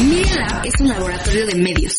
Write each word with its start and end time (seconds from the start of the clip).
Media 0.00 0.36
Lab 0.36 0.64
es 0.64 0.72
un 0.80 0.88
laboratorio 0.88 1.46
de 1.46 1.54
medios. 1.54 1.94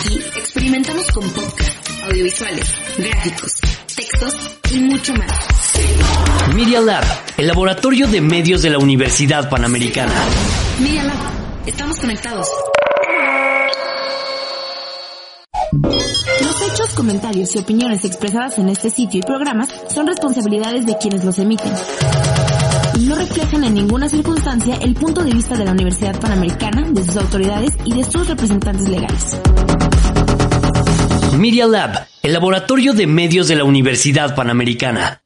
Aquí 0.00 0.18
experimentamos 0.36 1.06
con 1.12 1.28
podcast, 1.30 1.88
audiovisuales, 2.08 2.74
gráficos, 2.96 3.54
textos 3.94 4.34
y 4.70 4.78
mucho 4.78 5.12
más. 5.14 5.48
Media 6.54 6.80
Lab, 6.80 7.04
el 7.36 7.46
laboratorio 7.46 8.06
de 8.06 8.20
medios 8.20 8.62
de 8.62 8.70
la 8.70 8.78
Universidad 8.78 9.50
Panamericana. 9.50 10.14
Media 10.80 11.04
Lab, 11.04 11.16
estamos 11.66 11.98
conectados. 11.98 12.48
Los 15.72 16.62
hechos, 16.62 16.94
comentarios 16.94 17.54
y 17.54 17.58
opiniones 17.58 18.04
expresadas 18.04 18.58
en 18.58 18.68
este 18.68 18.90
sitio 18.90 19.20
y 19.20 19.22
programas 19.22 19.68
son 19.88 20.06
responsabilidades 20.06 20.86
de 20.86 20.96
quienes 20.96 21.24
los 21.24 21.38
emiten 21.38 21.72
reflejan 23.22 23.62
en 23.62 23.74
ninguna 23.74 24.08
circunstancia 24.08 24.74
el 24.82 24.94
punto 24.94 25.22
de 25.22 25.30
vista 25.32 25.56
de 25.56 25.64
la 25.64 25.70
Universidad 25.70 26.18
Panamericana, 26.18 26.82
de 26.90 27.04
sus 27.04 27.16
autoridades 27.16 27.70
y 27.84 27.94
de 27.94 28.04
sus 28.04 28.26
representantes 28.26 28.88
legales. 28.88 29.40
Media 31.38 31.66
Lab, 31.66 32.06
el 32.22 32.32
laboratorio 32.32 32.92
de 32.94 33.06
medios 33.06 33.46
de 33.46 33.56
la 33.56 33.64
Universidad 33.64 34.34
Panamericana. 34.34 35.22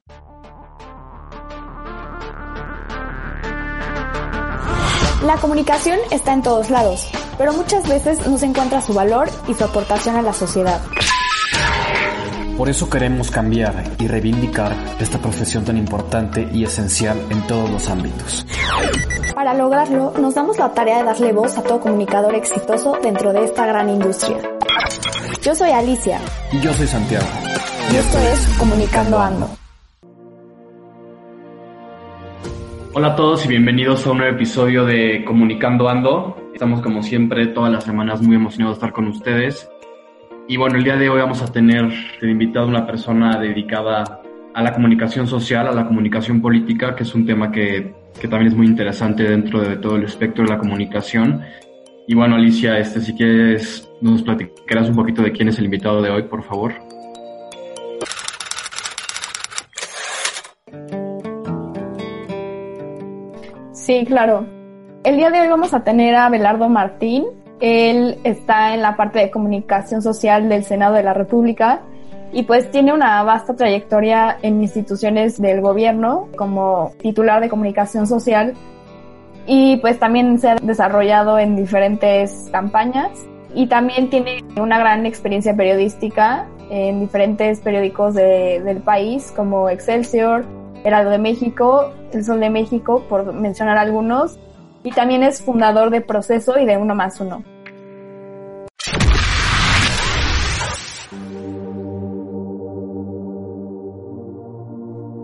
La 5.24 5.36
comunicación 5.41 5.98
está 6.10 6.34
en 6.34 6.42
todos 6.42 6.69
lados, 6.69 7.08
pero 7.38 7.55
muchas 7.55 7.88
veces 7.88 8.27
no 8.27 8.36
se 8.36 8.47
encuentra 8.47 8.83
su 8.83 8.92
valor 8.92 9.28
y 9.48 9.55
su 9.55 9.64
aportación 9.64 10.16
a 10.16 10.22
la 10.22 10.34
sociedad. 10.34 10.83
Por 12.56 12.70
eso 12.70 12.88
queremos 12.88 13.30
cambiar 13.30 13.74
y 13.98 14.09
reivindicar 14.09 14.73
esta 14.98 15.19
profesión 15.19 15.66
tan 15.66 15.77
importante 15.77 16.48
y 16.55 16.64
esencial 16.64 17.20
en 17.28 17.47
todos 17.47 17.70
los 17.70 17.91
ámbitos. 17.91 18.47
Para 19.34 19.52
lograrlo, 19.52 20.14
nos 20.19 20.34
damos 20.34 20.56
la 20.56 20.73
tarea 20.73 20.98
de 20.98 21.05
darle 21.05 21.34
voz 21.34 21.59
a 21.59 21.62
todo 21.62 21.80
comunicador 21.80 22.34
exitoso 22.34 22.97
dentro 23.02 23.34
de 23.34 23.45
esta 23.45 23.66
gran 23.66 23.91
industria. 23.91 24.38
Yo 25.42 25.55
soy 25.55 25.70
Alicia. 25.70 26.19
Y 26.50 26.58
yo 26.61 26.72
soy 26.72 26.86
Santiago. 26.86 27.27
Y 27.92 27.97
esto 27.97 28.19
es 28.19 28.58
Comunicando 28.58 29.19
Ando. 29.19 29.50
Hola 32.95 33.08
a 33.08 33.17
todos 33.17 33.45
y 33.45 33.48
bienvenidos 33.48 34.06
a 34.06 34.12
un 34.12 34.19
nuevo 34.19 34.34
episodio 34.34 34.86
de 34.86 35.23
Comunicando 35.27 35.91
Ando. 35.91 36.39
Estamos 36.55 36.80
como 36.80 37.02
siempre 37.02 37.48
todas 37.48 37.70
las 37.70 37.84
semanas 37.84 38.23
muy 38.23 38.36
emocionados 38.36 38.77
de 38.77 38.78
estar 38.78 38.92
con 38.95 39.08
ustedes. 39.08 39.69
Y 40.48 40.56
bueno, 40.56 40.77
el 40.77 40.84
día 40.84 40.97
de 40.97 41.08
hoy 41.08 41.20
vamos 41.20 41.42
a 41.42 41.50
tener 41.50 41.92
de 42.20 42.30
invitado 42.30 42.69
una 42.69 42.86
persona 42.86 43.36
dedicada 43.41 44.22
a 44.55 44.62
la 44.62 44.72
comunicación 44.72 45.27
social, 45.27 45.66
a 45.66 45.72
la 45.72 45.84
comunicación 45.84 46.41
política, 46.41 46.94
que 46.94 47.02
es 47.02 47.12
un 47.16 47.27
tema 47.27 47.50
que, 47.50 47.92
que 48.20 48.28
también 48.28 48.52
es 48.52 48.56
muy 48.56 48.67
interesante 48.67 49.24
dentro 49.24 49.61
de 49.61 49.77
todo 49.77 49.97
el 49.97 50.05
espectro 50.05 50.44
de 50.44 50.50
la 50.50 50.58
comunicación. 50.58 51.42
Y 52.06 52.14
bueno, 52.14 52.36
Alicia, 52.36 52.78
este, 52.78 53.00
si 53.00 53.12
quieres, 53.14 53.91
nos 54.00 54.22
platicarás 54.22 54.89
un 54.89 54.94
poquito 54.94 55.20
de 55.20 55.33
quién 55.33 55.48
es 55.48 55.58
el 55.58 55.64
invitado 55.64 56.00
de 56.00 56.11
hoy, 56.11 56.22
por 56.22 56.44
favor. 56.44 56.74
Sí, 63.72 64.05
claro. 64.06 64.47
El 65.02 65.17
día 65.17 65.30
de 65.30 65.41
hoy 65.41 65.48
vamos 65.48 65.74
a 65.74 65.83
tener 65.83 66.14
a 66.14 66.28
Belardo 66.28 66.69
Martín. 66.69 67.24
Él 67.60 68.18
está 68.24 68.74
en 68.74 68.82
la 68.82 68.96
parte 68.96 69.18
de 69.18 69.30
comunicación 69.30 70.02
social 70.02 70.48
del 70.48 70.64
Senado 70.64 70.94
de 70.94 71.02
la 71.02 71.14
República 71.14 71.80
y 72.32 72.42
pues 72.42 72.70
tiene 72.70 72.92
una 72.92 73.22
vasta 73.22 73.54
trayectoria 73.54 74.36
en 74.42 74.62
instituciones 74.62 75.40
del 75.40 75.60
gobierno 75.60 76.28
como 76.36 76.92
titular 77.00 77.40
de 77.40 77.48
comunicación 77.48 78.06
social 78.06 78.54
y 79.46 79.77
pues 79.77 79.98
también 79.98 80.38
se 80.38 80.50
ha 80.50 80.56
desarrollado 80.56 81.38
en 81.38 81.56
diferentes 81.56 82.48
campañas 82.52 83.10
y 83.54 83.68
también 83.68 84.10
tiene 84.10 84.44
una 84.60 84.78
gran 84.78 85.06
experiencia 85.06 85.54
periodística 85.54 86.46
en 86.68 87.00
diferentes 87.00 87.60
periódicos 87.60 88.14
de, 88.14 88.60
del 88.62 88.78
país 88.78 89.33
como 89.34 89.70
Excelsior, 89.70 90.45
Heraldo 90.84 91.11
de 91.11 91.18
México, 91.18 91.90
El 92.12 92.24
Sol 92.24 92.40
de 92.40 92.50
México, 92.50 93.05
por 93.08 93.33
mencionar 93.33 93.78
algunos, 93.78 94.39
y 94.86 94.92
también 94.92 95.24
es 95.24 95.42
fundador 95.42 95.91
de 95.91 96.01
Proceso 96.01 96.57
y 96.61 96.64
de 96.64 96.77
Uno 96.77 96.95
más 96.95 97.20
Uno. 97.20 97.42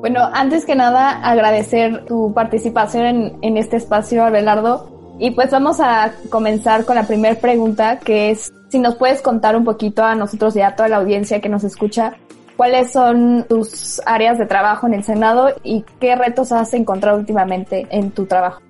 Bueno, 0.01 0.29
antes 0.35 0.65
que 0.67 0.75
nada, 0.75 1.21
agradecer 1.23 2.05
tu 2.07 2.35
participación 2.35 3.07
en, 3.07 3.39
en 3.41 3.57
este 3.57 3.77
espacio, 3.77 4.25
Abelardo. 4.25 5.15
Y 5.21 5.31
pues 5.31 5.53
vamos 5.53 5.79
a 5.79 6.11
comenzar 6.29 6.85
con 6.85 6.97
la 6.97 7.05
primera 7.05 7.37
pregunta, 7.37 8.01
que 8.01 8.33
es 8.33 8.53
si 8.69 8.81
nos 8.81 8.97
puedes 8.97 9.23
contar 9.23 9.55
un 9.55 9.65
poquito 9.65 10.03
a 10.03 10.17
nosotros 10.17 10.57
y 10.57 10.61
a 10.63 10.75
toda 10.75 10.89
la 10.89 10.97
audiencia 10.97 11.41
que 11.41 11.49
nos 11.49 11.63
escucha, 11.63 12.15
cuáles 12.57 12.91
son 12.91 13.47
tus 13.49 14.03
áreas 14.07 14.39
de 14.39 14.47
trabajo 14.47 14.89
en 14.89 14.95
el 14.95 15.05
Senado 15.05 15.51
y 15.63 15.85
qué 16.01 16.17
retos 16.17 16.51
has 16.51 16.75
encontrado 16.75 17.17
últimamente 17.17 17.87
en 17.91 18.11
tu 18.11 18.27
trabajo. 18.27 18.61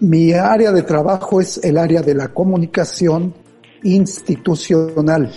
Mi 0.00 0.32
área 0.32 0.72
de 0.72 0.82
trabajo 0.82 1.40
es 1.40 1.58
el 1.64 1.78
área 1.78 2.02
de 2.02 2.14
la 2.14 2.28
comunicación 2.28 3.32
institucional 3.82 5.32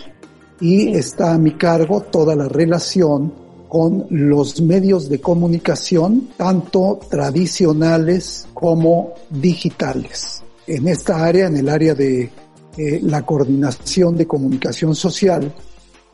y 0.59 0.95
está 0.95 1.33
a 1.33 1.37
mi 1.37 1.51
cargo 1.51 2.01
toda 2.01 2.35
la 2.35 2.49
relación 2.49 3.33
con 3.69 4.07
los 4.09 4.61
medios 4.61 5.07
de 5.07 5.21
comunicación, 5.21 6.29
tanto 6.35 6.99
tradicionales 7.09 8.47
como 8.53 9.13
digitales. 9.29 10.43
En 10.67 10.87
esta 10.89 11.23
área, 11.23 11.47
en 11.47 11.55
el 11.55 11.69
área 11.69 11.93
de 11.93 12.29
eh, 12.77 12.99
la 13.01 13.21
coordinación 13.21 14.17
de 14.17 14.27
comunicación 14.27 14.93
social, 14.93 15.53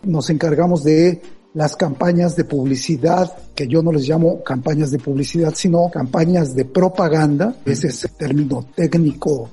nos 0.04 0.30
encargamos 0.30 0.84
de 0.84 1.20
las 1.56 1.78
campañas 1.78 2.36
de 2.36 2.44
publicidad, 2.44 3.32
que 3.56 3.66
yo 3.68 3.82
no 3.82 3.92
les 3.94 4.08
llamo 4.08 4.44
campañas 4.44 4.92
de 4.92 5.00
publicidad, 5.00 5.54
sino 5.56 5.90
campañas 5.90 6.54
de 6.54 6.66
propaganda, 6.66 7.56
ese 7.66 7.88
es 7.88 8.04
el 8.04 8.12
término 8.12 8.68
técnico 8.76 9.50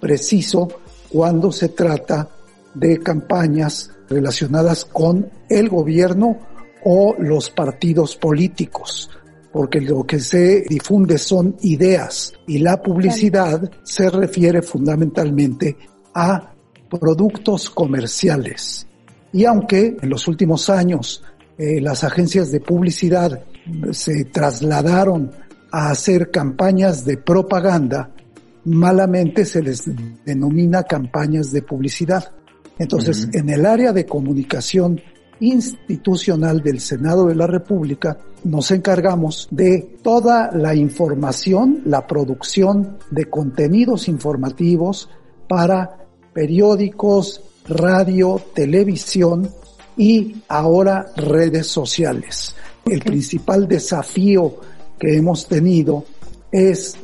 preciso, 0.00 0.68
cuando 1.10 1.52
se 1.52 1.68
trata 1.68 2.28
de 2.74 2.98
campañas 2.98 3.88
relacionadas 4.08 4.84
con 4.84 5.30
el 5.48 5.68
gobierno 5.68 6.36
o 6.84 7.14
los 7.20 7.50
partidos 7.50 8.16
políticos, 8.16 9.08
porque 9.52 9.80
lo 9.80 10.02
que 10.02 10.18
se 10.18 10.62
difunde 10.68 11.18
son 11.18 11.56
ideas 11.62 12.32
y 12.48 12.58
la 12.58 12.82
publicidad 12.82 13.70
se 13.84 14.10
refiere 14.10 14.60
fundamentalmente 14.60 15.76
a 16.14 16.52
productos 16.88 17.70
comerciales. 17.70 18.88
Y 19.32 19.44
aunque 19.44 19.96
en 20.00 20.10
los 20.10 20.26
últimos 20.28 20.68
años 20.68 21.22
eh, 21.56 21.80
las 21.80 22.04
agencias 22.04 22.50
de 22.50 22.60
publicidad 22.60 23.42
se 23.92 24.24
trasladaron 24.24 25.30
a 25.70 25.90
hacer 25.90 26.30
campañas 26.30 27.04
de 27.04 27.16
propaganda, 27.16 28.10
malamente 28.64 29.44
se 29.44 29.62
les 29.62 29.84
denomina 30.24 30.84
campañas 30.84 31.52
de 31.52 31.62
publicidad. 31.62 32.32
Entonces, 32.78 33.28
en 33.32 33.50
el 33.50 33.66
área 33.66 33.92
de 33.92 34.06
comunicación 34.06 35.00
institucional 35.40 36.62
del 36.62 36.80
Senado 36.80 37.26
de 37.26 37.34
la 37.34 37.46
República, 37.46 38.18
nos 38.44 38.70
encargamos 38.70 39.48
de 39.50 39.98
toda 40.02 40.50
la 40.52 40.74
información, 40.74 41.82
la 41.86 42.06
producción 42.06 42.98
de 43.10 43.26
contenidos 43.26 44.08
informativos 44.08 45.08
para 45.48 46.06
periódicos, 46.32 47.42
radio, 47.66 48.40
televisión 48.54 49.48
y 49.96 50.36
ahora 50.48 51.06
redes 51.16 51.66
sociales. 51.66 52.54
El 52.84 53.00
principal 53.00 53.68
desafío 53.68 54.56
que 54.98 55.16
hemos 55.16 55.46
tenido 55.46 56.04
es 56.50 56.96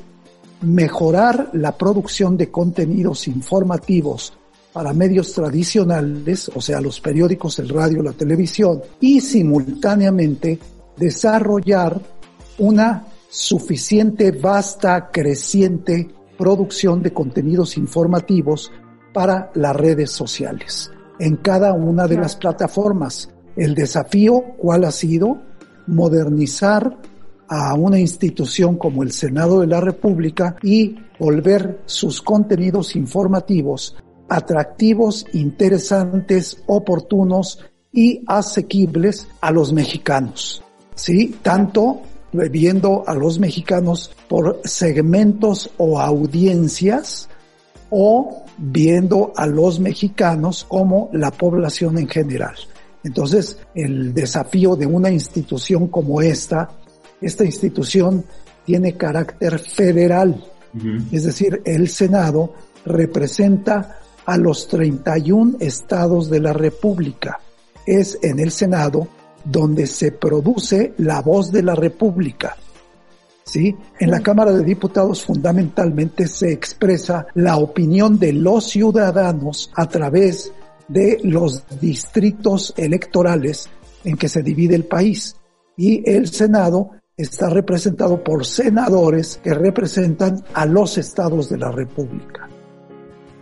mejorar 0.63 1.51
la 1.55 1.77
producción 1.77 2.37
de 2.37 2.51
contenidos 2.51 3.27
informativos 3.29 4.35
para 4.73 4.93
medios 4.93 5.33
tradicionales, 5.33 6.51
o 6.55 6.61
sea, 6.61 6.81
los 6.81 7.01
periódicos, 7.01 7.59
el 7.59 7.69
radio, 7.69 8.03
la 8.03 8.13
televisión, 8.13 8.81
y 9.01 9.21
simultáneamente 9.21 10.59
desarrollar 10.97 12.01
una 12.59 13.07
suficiente, 13.29 14.33
vasta, 14.33 15.11
creciente 15.11 16.09
producción 16.39 17.03
de 17.03 17.13
contenidos 17.13 17.77
informativos 17.77 18.71
para 19.13 19.51
las 19.55 19.75
redes 19.75 20.11
sociales 20.11 20.91
en 21.21 21.37
cada 21.37 21.73
una 21.73 22.09
de 22.09 22.17
las 22.17 22.35
plataformas. 22.35 23.31
El 23.57 23.75
desafío, 23.75 24.43
¿cuál 24.59 24.85
ha 24.85 24.91
sido? 24.91 25.39
Modernizar 25.87 26.99
a 27.49 27.75
una 27.75 28.01
institución 28.01 28.77
como 28.77 29.03
el 29.03 29.13
Senado 29.13 29.61
de 29.61 29.67
la 29.67 29.81
República 29.81 30.57
y 30.63 30.97
volver 31.19 31.83
sus 31.87 32.23
contenidos 32.23 32.97
informativos 32.97 33.97
atractivos, 34.31 35.27
interesantes, 35.33 36.63
oportunos 36.67 37.59
y 37.93 38.23
asequibles 38.27 39.27
a 39.41 39.51
los 39.51 39.73
mexicanos. 39.73 40.63
¿Sí? 40.95 41.35
Tanto 41.43 42.03
viendo 42.33 43.03
a 43.07 43.15
los 43.15 43.41
mexicanos 43.41 44.13
por 44.29 44.61
segmentos 44.65 45.71
o 45.79 46.01
audiencias 46.01 47.29
o 47.91 48.45
viendo 48.61 49.33
a 49.35 49.47
los 49.47 49.81
mexicanos 49.81 50.65
como 50.69 51.09
la 51.13 51.31
población 51.31 51.99
en 51.99 52.09
general. 52.09 52.55
Entonces, 53.03 53.59
el 53.75 54.13
desafío 54.13 54.77
de 54.77 54.87
una 54.87 55.11
institución 55.11 55.89
como 55.89 56.21
esta, 56.21 56.71
esta 57.21 57.45
institución 57.45 58.25
tiene 58.67 58.97
carácter 58.97 59.59
federal, 59.59 60.45
es 61.11 61.25
decir, 61.25 61.63
el 61.65 61.89
Senado 61.89 62.55
representa 62.85 63.99
a 64.25 64.37
los 64.37 64.69
31 64.69 65.57
estados 65.59 66.31
de 66.31 66.41
la 66.41 66.53
República. 66.53 67.41
Es 67.85 68.19
en 68.23 68.39
el 68.39 68.53
Senado 68.53 69.09
donde 69.45 69.87
se 69.87 70.13
produce 70.13 70.95
la 70.99 71.23
voz 71.23 71.51
de 71.51 71.63
la 71.63 71.75
República. 71.75 72.57
¿Sí? 73.51 73.75
En 73.99 74.13
la 74.13 74.21
Cámara 74.21 74.53
de 74.53 74.63
Diputados 74.63 75.25
fundamentalmente 75.25 76.29
se 76.29 76.53
expresa 76.53 77.27
la 77.35 77.57
opinión 77.57 78.17
de 78.17 78.33
los 78.33 78.69
ciudadanos 78.69 79.73
a 79.75 79.89
través 79.89 80.53
de 80.87 81.19
los 81.25 81.65
distritos 81.81 82.73
electorales 82.77 83.69
en 84.05 84.17
que 84.17 84.29
se 84.29 84.45
divide 84.45 84.77
el 84.77 84.85
país. 84.85 85.35
Y 85.77 86.09
el 86.09 86.29
Senado 86.29 86.91
está 87.17 87.51
representado 87.51 88.23
por 88.23 88.47
senadores 88.47 89.41
que 89.43 89.53
representan 89.53 90.45
a 90.55 90.65
los 90.65 90.97
estados 90.97 91.49
de 91.49 91.59
la 91.59 91.73
República. 91.73 92.49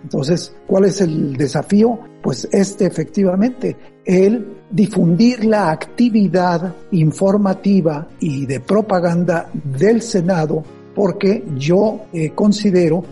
Entonces, 0.08 0.54
¿cuál 0.66 0.86
es 0.86 1.02
el 1.02 1.36
desafío? 1.36 1.98
Pues 2.22 2.48
este 2.50 2.86
efectivamente, 2.86 3.76
el 4.06 4.56
difundir 4.70 5.44
la 5.44 5.70
actividad 5.70 6.74
informativa 6.92 8.08
y 8.18 8.46
de 8.46 8.58
propaganda 8.60 9.50
del 9.52 10.00
Senado, 10.00 10.64
porque 10.94 11.44
yo 11.58 12.06
eh, 12.14 12.30
considero 12.34 13.04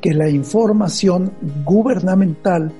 que 0.00 0.12
la 0.12 0.28
información 0.28 1.30
gubernamental 1.64 2.72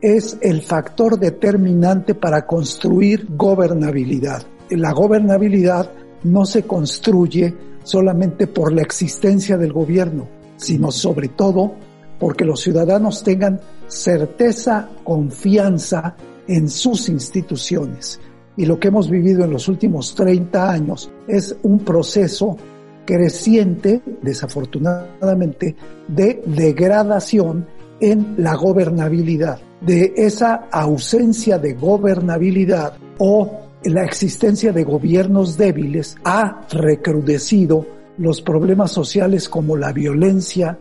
es 0.00 0.36
el 0.40 0.60
factor 0.60 1.16
determinante 1.16 2.16
para 2.16 2.44
construir 2.44 3.28
gobernabilidad. 3.36 4.42
La 4.70 4.90
gobernabilidad 4.90 5.92
no 6.24 6.44
se 6.44 6.64
construye 6.64 7.54
solamente 7.84 8.48
por 8.48 8.72
la 8.72 8.82
existencia 8.82 9.56
del 9.56 9.72
gobierno, 9.72 10.26
sino 10.56 10.90
sobre 10.90 11.28
todo 11.28 11.74
porque 12.22 12.44
los 12.44 12.60
ciudadanos 12.60 13.24
tengan 13.24 13.60
certeza, 13.88 14.88
confianza 15.02 16.14
en 16.46 16.68
sus 16.68 17.08
instituciones. 17.08 18.20
Y 18.56 18.64
lo 18.64 18.78
que 18.78 18.88
hemos 18.88 19.10
vivido 19.10 19.44
en 19.44 19.50
los 19.50 19.66
últimos 19.66 20.14
30 20.14 20.70
años 20.70 21.10
es 21.26 21.56
un 21.64 21.80
proceso 21.80 22.56
creciente, 23.04 24.02
desafortunadamente, 24.22 25.74
de 26.06 26.40
degradación 26.46 27.66
en 27.98 28.36
la 28.38 28.54
gobernabilidad. 28.54 29.58
De 29.80 30.14
esa 30.16 30.68
ausencia 30.70 31.58
de 31.58 31.72
gobernabilidad 31.74 32.98
o 33.18 33.62
la 33.82 34.04
existencia 34.04 34.72
de 34.72 34.84
gobiernos 34.84 35.56
débiles 35.56 36.16
ha 36.22 36.68
recrudecido 36.70 37.84
los 38.16 38.40
problemas 38.42 38.92
sociales 38.92 39.48
como 39.48 39.76
la 39.76 39.92
violencia, 39.92 40.78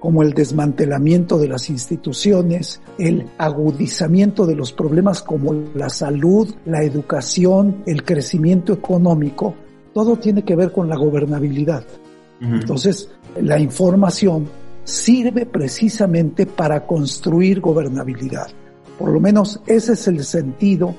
como 0.00 0.22
el 0.22 0.32
desmantelamiento 0.32 1.38
de 1.38 1.48
las 1.48 1.70
instituciones, 1.70 2.80
el 2.98 3.26
agudizamiento 3.38 4.46
de 4.46 4.54
los 4.54 4.72
problemas 4.72 5.22
como 5.22 5.52
la 5.74 5.88
salud, 5.88 6.54
la 6.64 6.82
educación, 6.82 7.82
el 7.86 8.04
crecimiento 8.04 8.72
económico, 8.72 9.54
todo 9.92 10.16
tiene 10.16 10.44
que 10.44 10.56
ver 10.56 10.72
con 10.72 10.88
la 10.88 10.96
gobernabilidad. 10.96 11.84
Entonces, 12.40 13.10
la 13.40 13.58
información 13.58 14.46
sirve 14.84 15.44
precisamente 15.44 16.46
para 16.46 16.86
construir 16.86 17.60
gobernabilidad. 17.60 18.48
Por 18.98 19.10
lo 19.10 19.20
menos 19.20 19.60
ese 19.66 19.94
es 19.94 20.08
el 20.08 20.24
sentido 20.24 20.94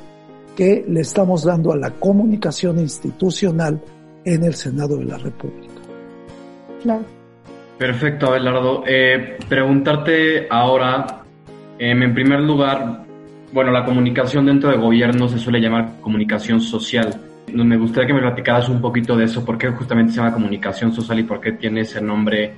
que 0.55 0.85
le 0.87 1.01
estamos 1.01 1.43
dando 1.43 1.71
a 1.71 1.77
la 1.77 1.91
comunicación 1.91 2.79
institucional 2.79 3.81
en 4.25 4.43
el 4.43 4.53
Senado 4.55 4.97
de 4.97 5.05
la 5.05 5.17
República. 5.17 5.73
Claro. 6.81 7.18
Perfecto, 7.79 8.27
Abelardo. 8.27 8.83
Eh, 8.85 9.37
preguntarte 9.47 10.47
ahora, 10.49 11.23
em, 11.79 12.03
en 12.03 12.13
primer 12.13 12.41
lugar, 12.41 13.05
bueno, 13.53 13.71
la 13.71 13.85
comunicación 13.85 14.47
dentro 14.47 14.69
de 14.69 14.75
gobierno 14.75 15.29
se 15.29 15.39
suele 15.39 15.61
llamar 15.61 16.01
comunicación 16.01 16.59
social. 16.59 17.15
Me 17.53 17.77
gustaría 17.77 18.07
que 18.07 18.13
me 18.13 18.19
platicaras 18.19 18.67
un 18.67 18.81
poquito 18.81 19.15
de 19.15 19.23
eso, 19.23 19.45
por 19.45 19.57
qué 19.57 19.69
justamente 19.69 20.11
se 20.11 20.17
llama 20.17 20.33
comunicación 20.33 20.91
social 20.91 21.19
y 21.19 21.23
por 21.23 21.39
qué 21.39 21.53
tiene 21.53 21.81
ese 21.81 22.01
nombre 22.01 22.53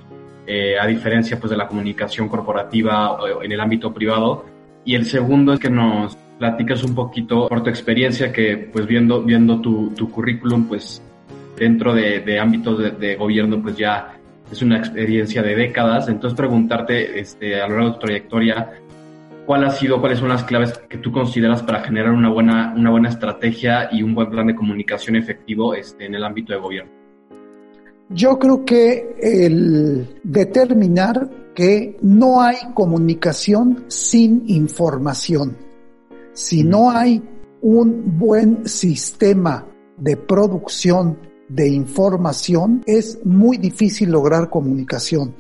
eh, 0.47 0.79
a 0.79 0.88
diferencia 0.88 1.39
pues, 1.39 1.51
de 1.51 1.57
la 1.57 1.67
comunicación 1.67 2.27
corporativa 2.27 3.15
en 3.44 3.51
el 3.51 3.59
ámbito 3.59 3.94
privado. 3.94 4.45
Y 4.83 4.95
el 4.95 5.06
segundo 5.06 5.53
es 5.53 5.59
que 5.59 5.69
nos 5.69 6.15
platicas 6.39 6.83
un 6.83 6.95
poquito 6.95 7.47
por 7.47 7.62
tu 7.62 7.69
experiencia 7.69 8.33
que 8.33 8.57
pues 8.74 8.88
viendo, 8.88 9.21
viendo 9.21 9.62
tu, 9.62 9.91
tu 9.91 10.09
currículum 10.09 10.67
pues 10.67 11.00
dentro 11.56 11.94
de, 11.94 12.21
de 12.21 12.39
ámbitos 12.39 13.00
de 13.00 13.15
gobierno 13.15 13.62
pues 13.62 13.77
ya 13.77 14.15
es 14.51 14.62
una 14.62 14.77
experiencia 14.77 15.42
de 15.42 15.56
décadas, 15.56 16.09
entonces 16.09 16.36
preguntarte 16.36 17.19
este, 17.19 17.62
a 17.62 17.68
lo 17.68 17.75
largo 17.75 17.88
de 17.88 17.94
tu 17.94 18.00
trayectoria, 18.00 18.71
¿cuál 19.45 19.63
ha 19.63 19.71
sido, 19.71 20.00
cuáles 20.00 20.19
son 20.19 20.30
las 20.30 20.44
claves 20.44 20.74
que 20.89 20.98
tú 20.98 21.12
consideras 21.12 21.63
para 21.63 21.81
generar 21.81 22.12
una 22.12 22.30
buena, 22.30 22.74
una 22.75 22.89
buena 22.89 23.09
estrategia 23.09 23.89
y 23.92 24.03
un 24.03 24.13
buen 24.13 24.30
plan 24.30 24.48
de 24.48 24.56
comunicación 24.56 25.15
efectivo 25.15 25.74
este, 25.74 26.06
en 26.06 26.15
el 26.15 26.24
ámbito 26.24 26.53
de 26.53 26.59
gobierno? 26.59 26.92
Yo 28.09 28.38
creo 28.38 28.65
que 28.65 29.15
el 29.21 30.19
determinar 30.24 31.30
que 31.56 31.98
no 32.01 32.42
hay 32.42 32.57
comunicación 32.74 33.86
sin 33.88 34.44
información. 34.48 35.56
Si 36.33 36.63
no 36.63 36.92
hay 36.92 37.21
un 37.62 38.18
buen 38.18 38.68
sistema 38.68 39.65
de 39.98 40.18
producción 40.18 41.18
de 41.53 41.68
información, 41.68 42.81
es 42.86 43.19
muy 43.25 43.57
difícil 43.57 44.09
lograr 44.09 44.50
comunicación. 44.50 45.36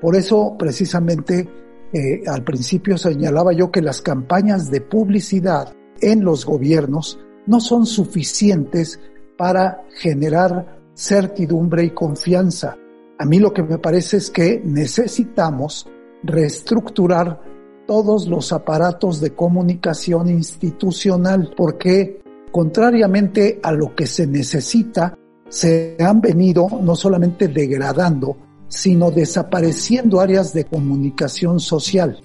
Por 0.00 0.14
eso, 0.14 0.54
precisamente, 0.58 1.48
eh, 1.92 2.22
al 2.26 2.44
principio 2.44 2.96
señalaba 2.96 3.52
yo 3.52 3.70
que 3.70 3.82
las 3.82 4.00
campañas 4.00 4.70
de 4.70 4.80
publicidad 4.80 5.74
en 6.00 6.24
los 6.24 6.44
gobiernos 6.44 7.18
no 7.46 7.60
son 7.60 7.86
suficientes 7.86 9.00
para 9.36 9.82
generar 9.96 10.80
certidumbre 10.94 11.84
y 11.84 11.90
confianza. 11.90 12.76
A 13.18 13.24
mí 13.24 13.38
lo 13.38 13.52
que 13.52 13.62
me 13.62 13.78
parece 13.78 14.18
es 14.18 14.30
que 14.30 14.60
necesitamos 14.64 15.88
reestructurar 16.22 17.40
todos 17.86 18.28
los 18.28 18.52
aparatos 18.52 19.20
de 19.20 19.30
comunicación 19.30 20.28
institucional, 20.28 21.52
porque 21.56 22.20
contrariamente 22.50 23.60
a 23.62 23.72
lo 23.72 23.94
que 23.94 24.06
se 24.06 24.26
necesita, 24.26 25.16
se 25.48 25.96
han 26.00 26.20
venido 26.20 26.68
no 26.82 26.96
solamente 26.96 27.48
degradando, 27.48 28.36
sino 28.68 29.10
desapareciendo 29.10 30.20
áreas 30.20 30.52
de 30.52 30.64
comunicación 30.64 31.60
social. 31.60 32.20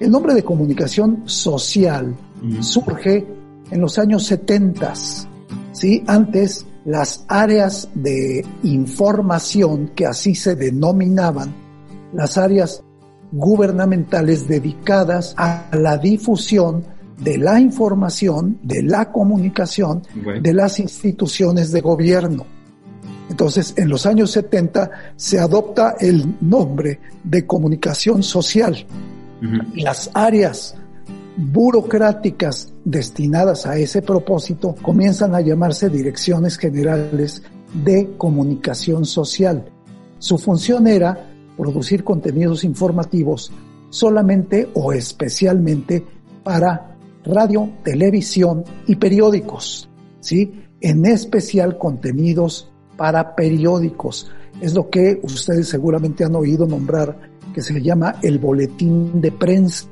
El 0.00 0.10
nombre 0.10 0.34
de 0.34 0.44
comunicación 0.44 1.22
social 1.26 2.14
surge 2.60 3.26
en 3.70 3.80
los 3.80 3.98
años 3.98 4.24
70. 4.26 4.92
¿sí? 5.72 6.02
Antes, 6.06 6.66
las 6.84 7.24
áreas 7.28 7.88
de 7.94 8.44
información, 8.62 9.92
que 9.94 10.06
así 10.06 10.34
se 10.34 10.54
denominaban, 10.54 11.54
las 12.12 12.36
áreas 12.36 12.82
gubernamentales 13.32 14.46
dedicadas 14.46 15.34
a 15.36 15.68
la 15.72 15.98
difusión 15.98 16.84
de 17.18 17.38
la 17.38 17.60
información, 17.60 18.58
de 18.62 18.82
la 18.82 19.10
comunicación 19.12 20.02
de 20.40 20.52
las 20.52 20.80
instituciones 20.80 21.70
de 21.72 21.80
gobierno. 21.80 22.46
Entonces, 23.30 23.74
en 23.76 23.88
los 23.88 24.06
años 24.06 24.30
70 24.32 24.90
se 25.16 25.38
adopta 25.38 25.96
el 25.98 26.36
nombre 26.40 27.00
de 27.22 27.46
comunicación 27.46 28.22
social. 28.22 28.86
Las 29.74 30.10
áreas 30.14 30.74
burocráticas 31.36 32.72
destinadas 32.84 33.66
a 33.66 33.76
ese 33.76 34.02
propósito 34.02 34.74
comienzan 34.80 35.34
a 35.34 35.40
llamarse 35.40 35.88
direcciones 35.90 36.56
generales 36.56 37.42
de 37.72 38.14
comunicación 38.16 39.04
social. 39.04 39.64
Su 40.18 40.38
función 40.38 40.86
era 40.86 41.30
producir 41.56 42.04
contenidos 42.04 42.64
informativos 42.64 43.52
solamente 43.90 44.68
o 44.74 44.92
especialmente 44.92 46.04
para 46.42 46.93
radio, 47.24 47.68
televisión 47.82 48.64
y 48.86 48.96
periódicos, 48.96 49.88
¿sí? 50.20 50.62
En 50.80 51.06
especial 51.06 51.78
contenidos 51.78 52.70
para 52.96 53.34
periódicos. 53.34 54.30
Es 54.60 54.74
lo 54.74 54.88
que 54.88 55.20
ustedes 55.22 55.68
seguramente 55.68 56.24
han 56.24 56.34
oído 56.34 56.66
nombrar, 56.66 57.16
que 57.52 57.62
se 57.62 57.80
llama 57.80 58.16
el 58.22 58.38
boletín 58.38 59.20
de 59.20 59.32
prensa. 59.32 59.88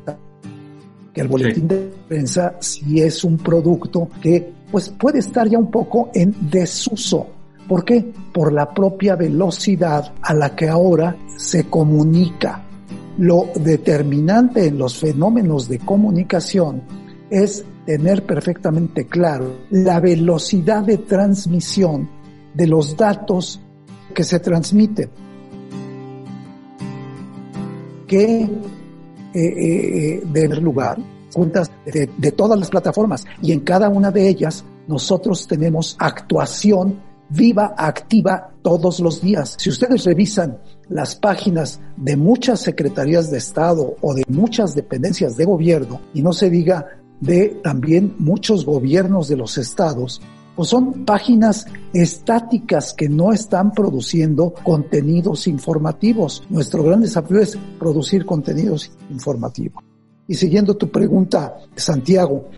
Que 1.13 1.21
el 1.21 1.29
boletín 1.29 1.69
de 1.69 1.93
prensa 2.09 2.57
sí 2.61 3.01
es 3.01 3.25
un 3.25 3.37
producto 3.39 4.09
que 4.21 4.53
pues 4.71 4.89
puede 4.89 5.19
estar 5.19 5.49
ya 5.49 5.59
un 5.59 5.71
poco 5.71 6.11
en 6.15 6.35
desuso. 6.51 7.27
¿Por 7.69 7.85
qué? 7.85 8.13
Por 8.33 8.53
la 8.53 8.73
propia 8.73 9.17
velocidad 9.17 10.13
a 10.23 10.35
la 10.35 10.57
que 10.57 10.69
ahora 10.69 11.17
se 11.37 11.65
comunica. 11.65 12.65
Lo 13.19 13.49
determinante 13.55 14.67
en 14.67 14.79
los 14.79 14.99
fenómenos 14.99 15.69
de 15.69 15.79
comunicación 15.79 16.83
es 17.33 17.65
tener 17.87 18.27
perfectamente 18.27 19.07
claro 19.07 19.57
la 19.71 20.01
velocidad 20.01 20.83
de 20.85 20.99
transmisión 20.99 22.11
de 22.53 22.67
los 22.67 22.95
datos 22.95 23.59
que 24.15 24.23
se 24.23 24.39
transmiten. 24.39 25.09
Que 28.07 28.43
eh, 28.43 28.51
eh, 29.35 30.23
debe 30.27 30.57
lugar 30.57 30.99
juntas 31.33 31.71
de, 31.87 32.11
de 32.15 32.33
todas 32.33 32.59
las 32.59 32.69
plataformas 32.69 33.25
y 33.41 33.53
en 33.53 33.61
cada 33.61 33.89
una 33.89 34.11
de 34.11 34.29
ellas 34.29 34.63
nosotros 34.87 35.47
tenemos 35.47 35.97
actuación 35.99 37.01
viva, 37.31 37.75
activa 37.79 38.51
todos 38.61 39.01
los 39.01 39.23
días. 39.23 39.57
Si 39.59 39.71
ustedes 39.71 40.05
revisan 40.05 40.59
las 40.91 41.17
páginas 41.17 41.81
de 41.97 42.17
muchas 42.17 42.61
secretarías 42.61 43.31
de 43.31 43.39
Estado 43.39 43.97
o 44.03 44.13
de 44.13 44.25
muchas 44.29 44.75
dependencias 44.75 45.39
de 45.39 45.47
gobierno, 45.47 46.03
y 46.13 46.21
no 46.21 46.35
se 46.35 46.51
diga 46.51 47.02
de 47.23 47.61
también 47.63 48.17
muchos 48.19 48.67
gobiernos 48.67 49.29
de 49.29 49.37
los 49.37 49.57
estados, 49.57 50.21
pues 50.57 50.69
son 50.69 51.05
páginas 51.05 51.67
estáticas 51.95 52.93
que 52.93 53.09
no 53.09 53.33
están 53.33 53.73
produciendo 53.73 54.53
contenidos 54.65 55.47
informativos. 55.47 56.43
Nuestro 56.51 56.83
gran 56.83 57.01
desafío 57.01 57.39
es 57.39 57.57
producir 57.79 58.27
contenidos 58.27 58.91
informativos. 59.09 59.83
Y 60.27 60.35
siguiendo 60.35 60.77
tu 60.77 60.91
pregunta, 60.91 61.57
Santiago, 61.77 62.49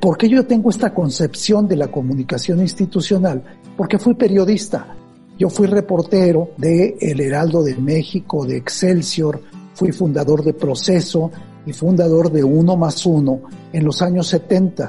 ¿por 0.00 0.18
qué 0.18 0.28
yo 0.28 0.46
tengo 0.46 0.68
esta 0.68 0.92
concepción 0.92 1.66
de 1.66 1.76
la 1.76 1.90
comunicación 1.90 2.60
institucional? 2.60 3.42
Porque 3.76 3.98
fui 3.98 4.14
periodista. 4.14 4.96
Yo 5.38 5.48
fui 5.48 5.66
reportero 5.66 6.50
de 6.58 6.98
El 7.00 7.20
Heraldo 7.20 7.62
de 7.62 7.74
México, 7.76 8.44
de 8.44 8.58
Excelsior, 8.58 9.40
fui 9.74 9.92
fundador 9.92 10.44
de 10.44 10.52
Proceso 10.52 11.30
y 11.66 11.72
fundador 11.72 12.30
de 12.32 12.42
Uno 12.44 12.76
más 12.76 13.04
Uno 13.06 13.40
en 13.72 13.84
los 13.84 14.02
años 14.02 14.28
70 14.28 14.88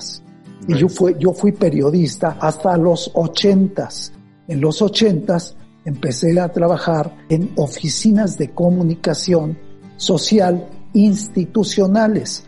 y 0.67 0.77
yo 0.77 0.89
fui, 0.89 1.15
yo 1.19 1.33
fui 1.33 1.51
periodista 1.51 2.37
hasta 2.39 2.77
los 2.77 3.11
ochentas. 3.13 4.13
En 4.47 4.61
los 4.61 4.81
ochentas 4.81 5.55
empecé 5.85 6.39
a 6.39 6.49
trabajar 6.49 7.25
en 7.29 7.51
oficinas 7.55 8.37
de 8.37 8.51
comunicación 8.51 9.57
social 9.97 10.67
institucionales. 10.93 12.43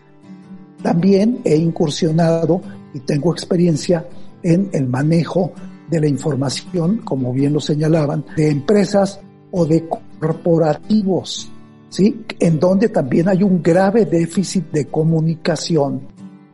También 0.82 1.40
he 1.44 1.56
incursionado 1.56 2.60
y 2.92 3.00
tengo 3.00 3.32
experiencia 3.32 4.06
en 4.42 4.70
el 4.72 4.86
manejo 4.86 5.52
de 5.90 6.00
la 6.00 6.08
información, 6.08 6.98
como 6.98 7.32
bien 7.32 7.52
lo 7.52 7.60
señalaban, 7.60 8.24
de 8.36 8.50
empresas 8.50 9.20
o 9.50 9.64
de 9.64 9.88
corporativos, 9.88 11.50
¿sí? 11.94 12.24
En 12.40 12.58
donde 12.58 12.88
también 12.88 13.28
hay 13.28 13.44
un 13.44 13.62
grave 13.62 14.04
déficit 14.04 14.72
de 14.72 14.86
comunicación 14.86 16.08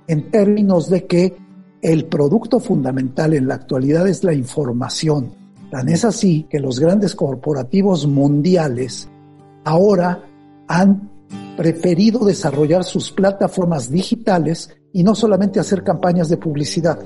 en 0.06 0.30
términos 0.30 0.90
de 0.90 1.06
que 1.06 1.34
el 1.80 2.04
producto 2.04 2.60
fundamental 2.60 3.32
en 3.32 3.48
la 3.48 3.54
actualidad 3.54 4.06
es 4.06 4.22
la 4.22 4.34
información. 4.34 5.32
Tan 5.70 5.88
es 5.88 6.04
así 6.04 6.46
que 6.50 6.60
los 6.60 6.78
grandes 6.78 7.14
corporativos 7.14 8.06
mundiales 8.06 9.08
ahora 9.64 10.22
han 10.68 11.08
preferido 11.56 12.26
desarrollar 12.26 12.84
sus 12.84 13.10
plataformas 13.10 13.90
digitales 13.90 14.68
y 14.92 15.02
no 15.02 15.14
solamente 15.14 15.58
hacer 15.58 15.82
campañas 15.82 16.28
de 16.28 16.36
publicidad. 16.36 16.98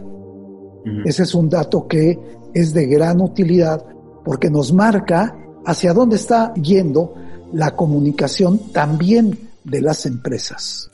Ese 1.05 1.23
es 1.23 1.35
un 1.37 1.49
dato 1.49 1.87
que 1.87 2.19
es 2.53 2.75
de 2.75 2.87
gran 2.87 3.21
utilidad 3.21 3.87
porque 4.25 4.51
nos 4.51 4.73
marca 4.73 5.37
hacia 5.65 5.93
dónde 5.93 6.17
está 6.17 6.53
yendo 6.55 7.15
la 7.55 7.71
comunicación 7.71 8.73
también 8.73 9.39
de 9.63 9.81
las 9.81 10.07
empresas. 10.07 10.91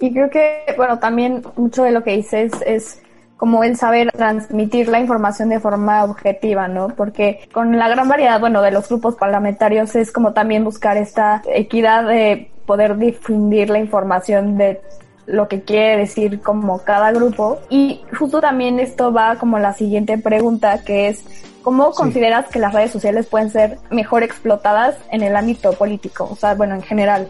Y 0.00 0.12
creo 0.12 0.30
que, 0.30 0.64
bueno, 0.76 0.98
también 0.98 1.42
mucho 1.56 1.82
de 1.82 1.92
lo 1.92 2.02
que 2.02 2.16
dices 2.16 2.52
es 2.64 3.00
como 3.36 3.62
el 3.62 3.76
saber 3.76 4.10
transmitir 4.12 4.88
la 4.88 4.98
información 4.98 5.50
de 5.50 5.60
forma 5.60 6.04
objetiva, 6.04 6.66
¿no? 6.66 6.88
Porque 6.88 7.48
con 7.52 7.78
la 7.78 7.88
gran 7.88 8.08
variedad, 8.08 8.40
bueno, 8.40 8.62
de 8.62 8.72
los 8.72 8.88
grupos 8.88 9.14
parlamentarios 9.16 9.94
es 9.94 10.10
como 10.10 10.32
también 10.32 10.64
buscar 10.64 10.96
esta 10.96 11.42
equidad 11.46 12.06
de 12.08 12.50
poder 12.66 12.96
difundir 12.96 13.70
la 13.70 13.78
información 13.78 14.56
de 14.56 14.80
lo 15.26 15.46
que 15.46 15.62
quiere 15.62 15.98
decir 15.98 16.40
como 16.40 16.78
cada 16.78 17.12
grupo. 17.12 17.58
Y 17.68 18.00
justo 18.18 18.40
también 18.40 18.80
esto 18.80 19.12
va 19.12 19.36
como 19.36 19.58
la 19.58 19.72
siguiente 19.74 20.18
pregunta, 20.18 20.82
que 20.84 21.08
es, 21.08 21.22
¿cómo 21.68 21.90
consideras 21.90 22.48
que 22.48 22.58
las 22.58 22.72
redes 22.72 22.92
sociales 22.92 23.26
pueden 23.26 23.50
ser 23.50 23.78
mejor 23.90 24.22
explotadas 24.22 24.96
en 25.12 25.22
el 25.22 25.36
ámbito 25.36 25.70
político? 25.74 26.26
O 26.32 26.34
sea, 26.34 26.54
bueno, 26.54 26.74
en 26.74 26.80
general. 26.80 27.28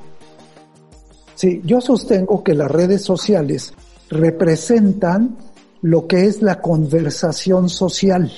Sí, 1.34 1.60
yo 1.64 1.80
sostengo 1.80 2.44
que 2.44 2.54
las 2.54 2.70
redes 2.70 3.02
sociales 3.02 3.74
representan 4.10 5.36
lo 5.82 6.06
que 6.06 6.26
es 6.26 6.40
la 6.40 6.60
conversación 6.60 7.68
social. 7.68 8.30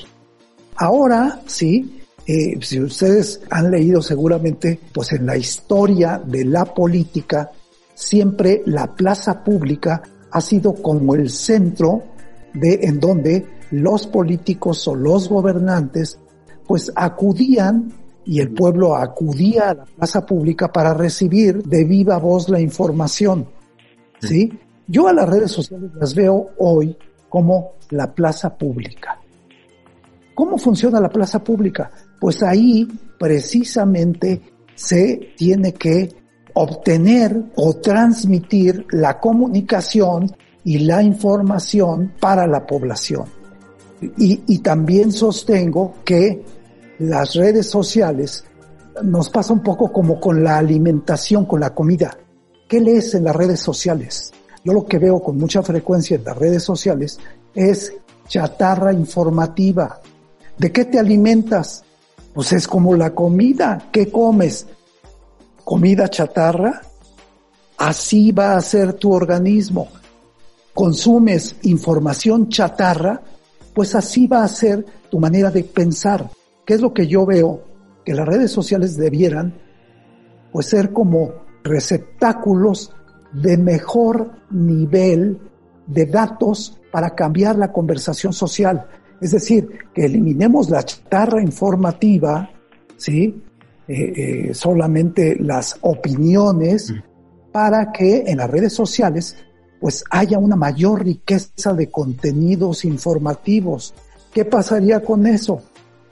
Ahora, 0.74 1.42
sí, 1.44 2.00
eh, 2.26 2.56
si 2.62 2.80
ustedes 2.80 3.42
han 3.50 3.70
leído 3.70 4.00
seguramente, 4.00 4.80
pues 4.94 5.12
en 5.12 5.26
la 5.26 5.36
historia 5.36 6.18
de 6.24 6.46
la 6.46 6.64
política, 6.64 7.50
siempre 7.92 8.62
la 8.64 8.86
plaza 8.94 9.44
pública 9.44 10.00
ha 10.30 10.40
sido 10.40 10.72
como 10.72 11.14
el 11.14 11.28
centro 11.28 12.04
de 12.54 12.80
en 12.84 12.98
donde 12.98 13.59
los 13.70 14.06
políticos 14.06 14.86
o 14.88 14.94
los 14.94 15.28
gobernantes 15.28 16.18
pues 16.66 16.92
acudían 16.94 17.92
y 18.24 18.40
el 18.40 18.52
pueblo 18.52 18.94
acudía 18.94 19.70
a 19.70 19.74
la 19.74 19.84
plaza 19.84 20.24
pública 20.24 20.70
para 20.70 20.94
recibir 20.94 21.62
de 21.64 21.84
viva 21.84 22.18
voz 22.18 22.48
la 22.48 22.60
información. 22.60 23.48
¿Sí? 24.20 24.52
Yo 24.86 25.08
a 25.08 25.12
las 25.12 25.28
redes 25.28 25.50
sociales 25.50 25.90
las 25.98 26.14
veo 26.14 26.50
hoy 26.58 26.96
como 27.28 27.72
la 27.90 28.12
plaza 28.14 28.56
pública. 28.56 29.18
¿Cómo 30.34 30.58
funciona 30.58 31.00
la 31.00 31.08
plaza 31.08 31.42
pública? 31.42 31.90
Pues 32.20 32.42
ahí 32.42 32.86
precisamente 33.18 34.40
se 34.74 35.32
tiene 35.36 35.74
que 35.74 36.08
obtener 36.54 37.44
o 37.56 37.74
transmitir 37.74 38.86
la 38.90 39.18
comunicación 39.18 40.30
y 40.64 40.78
la 40.80 41.02
información 41.02 42.14
para 42.20 42.46
la 42.46 42.66
población. 42.66 43.39
Y, 44.00 44.58
también 44.58 45.12
sostengo 45.12 45.96
que 46.04 46.42
las 46.98 47.34
redes 47.34 47.68
sociales 47.68 48.44
nos 49.02 49.28
pasa 49.28 49.52
un 49.52 49.62
poco 49.62 49.92
como 49.92 50.18
con 50.18 50.42
la 50.42 50.58
alimentación, 50.58 51.44
con 51.44 51.60
la 51.60 51.74
comida. 51.74 52.16
¿Qué 52.66 52.80
lees 52.80 53.14
en 53.14 53.24
las 53.24 53.36
redes 53.36 53.60
sociales? 53.60 54.32
Yo 54.64 54.72
lo 54.72 54.86
que 54.86 54.98
veo 54.98 55.20
con 55.20 55.36
mucha 55.36 55.62
frecuencia 55.62 56.16
en 56.16 56.24
las 56.24 56.36
redes 56.36 56.62
sociales 56.62 57.18
es 57.54 57.92
chatarra 58.26 58.92
informativa. 58.92 60.00
¿De 60.56 60.72
qué 60.72 60.86
te 60.86 60.98
alimentas? 60.98 61.84
Pues 62.32 62.52
es 62.52 62.68
como 62.68 62.94
la 62.94 63.14
comida. 63.14 63.88
¿Qué 63.92 64.10
comes? 64.10 64.66
¿Comida 65.64 66.08
chatarra? 66.08 66.80
Así 67.76 68.32
va 68.32 68.56
a 68.56 68.60
ser 68.60 68.94
tu 68.94 69.12
organismo. 69.12 69.88
Consumes 70.74 71.56
información 71.62 72.48
chatarra, 72.48 73.22
pues 73.74 73.94
así 73.94 74.26
va 74.26 74.44
a 74.44 74.48
ser 74.48 74.84
tu 75.10 75.18
manera 75.18 75.50
de 75.50 75.64
pensar. 75.64 76.28
¿Qué 76.64 76.74
es 76.74 76.80
lo 76.80 76.92
que 76.92 77.06
yo 77.06 77.26
veo? 77.26 77.62
Que 78.04 78.14
las 78.14 78.26
redes 78.26 78.50
sociales 78.50 78.96
debieran 78.96 79.54
pues 80.52 80.66
ser 80.66 80.92
como 80.92 81.32
receptáculos 81.62 82.92
de 83.32 83.56
mejor 83.56 84.32
nivel 84.50 85.38
de 85.86 86.06
datos 86.06 86.80
para 86.90 87.14
cambiar 87.14 87.56
la 87.56 87.72
conversación 87.72 88.32
social. 88.32 88.86
Es 89.20 89.32
decir, 89.32 89.68
que 89.94 90.06
eliminemos 90.06 90.70
la 90.70 90.82
chatarra 90.82 91.42
informativa, 91.42 92.50
¿sí? 92.96 93.42
Eh, 93.86 94.12
eh, 94.48 94.54
solamente 94.54 95.36
las 95.40 95.76
opiniones 95.80 96.94
para 97.52 97.90
que 97.90 98.22
en 98.26 98.38
las 98.38 98.48
redes 98.48 98.72
sociales 98.72 99.36
pues 99.80 100.04
haya 100.10 100.38
una 100.38 100.56
mayor 100.56 101.04
riqueza 101.04 101.72
de 101.72 101.90
contenidos 101.90 102.84
informativos. 102.84 103.94
¿Qué 104.32 104.44
pasaría 104.44 105.00
con 105.00 105.26
eso? 105.26 105.62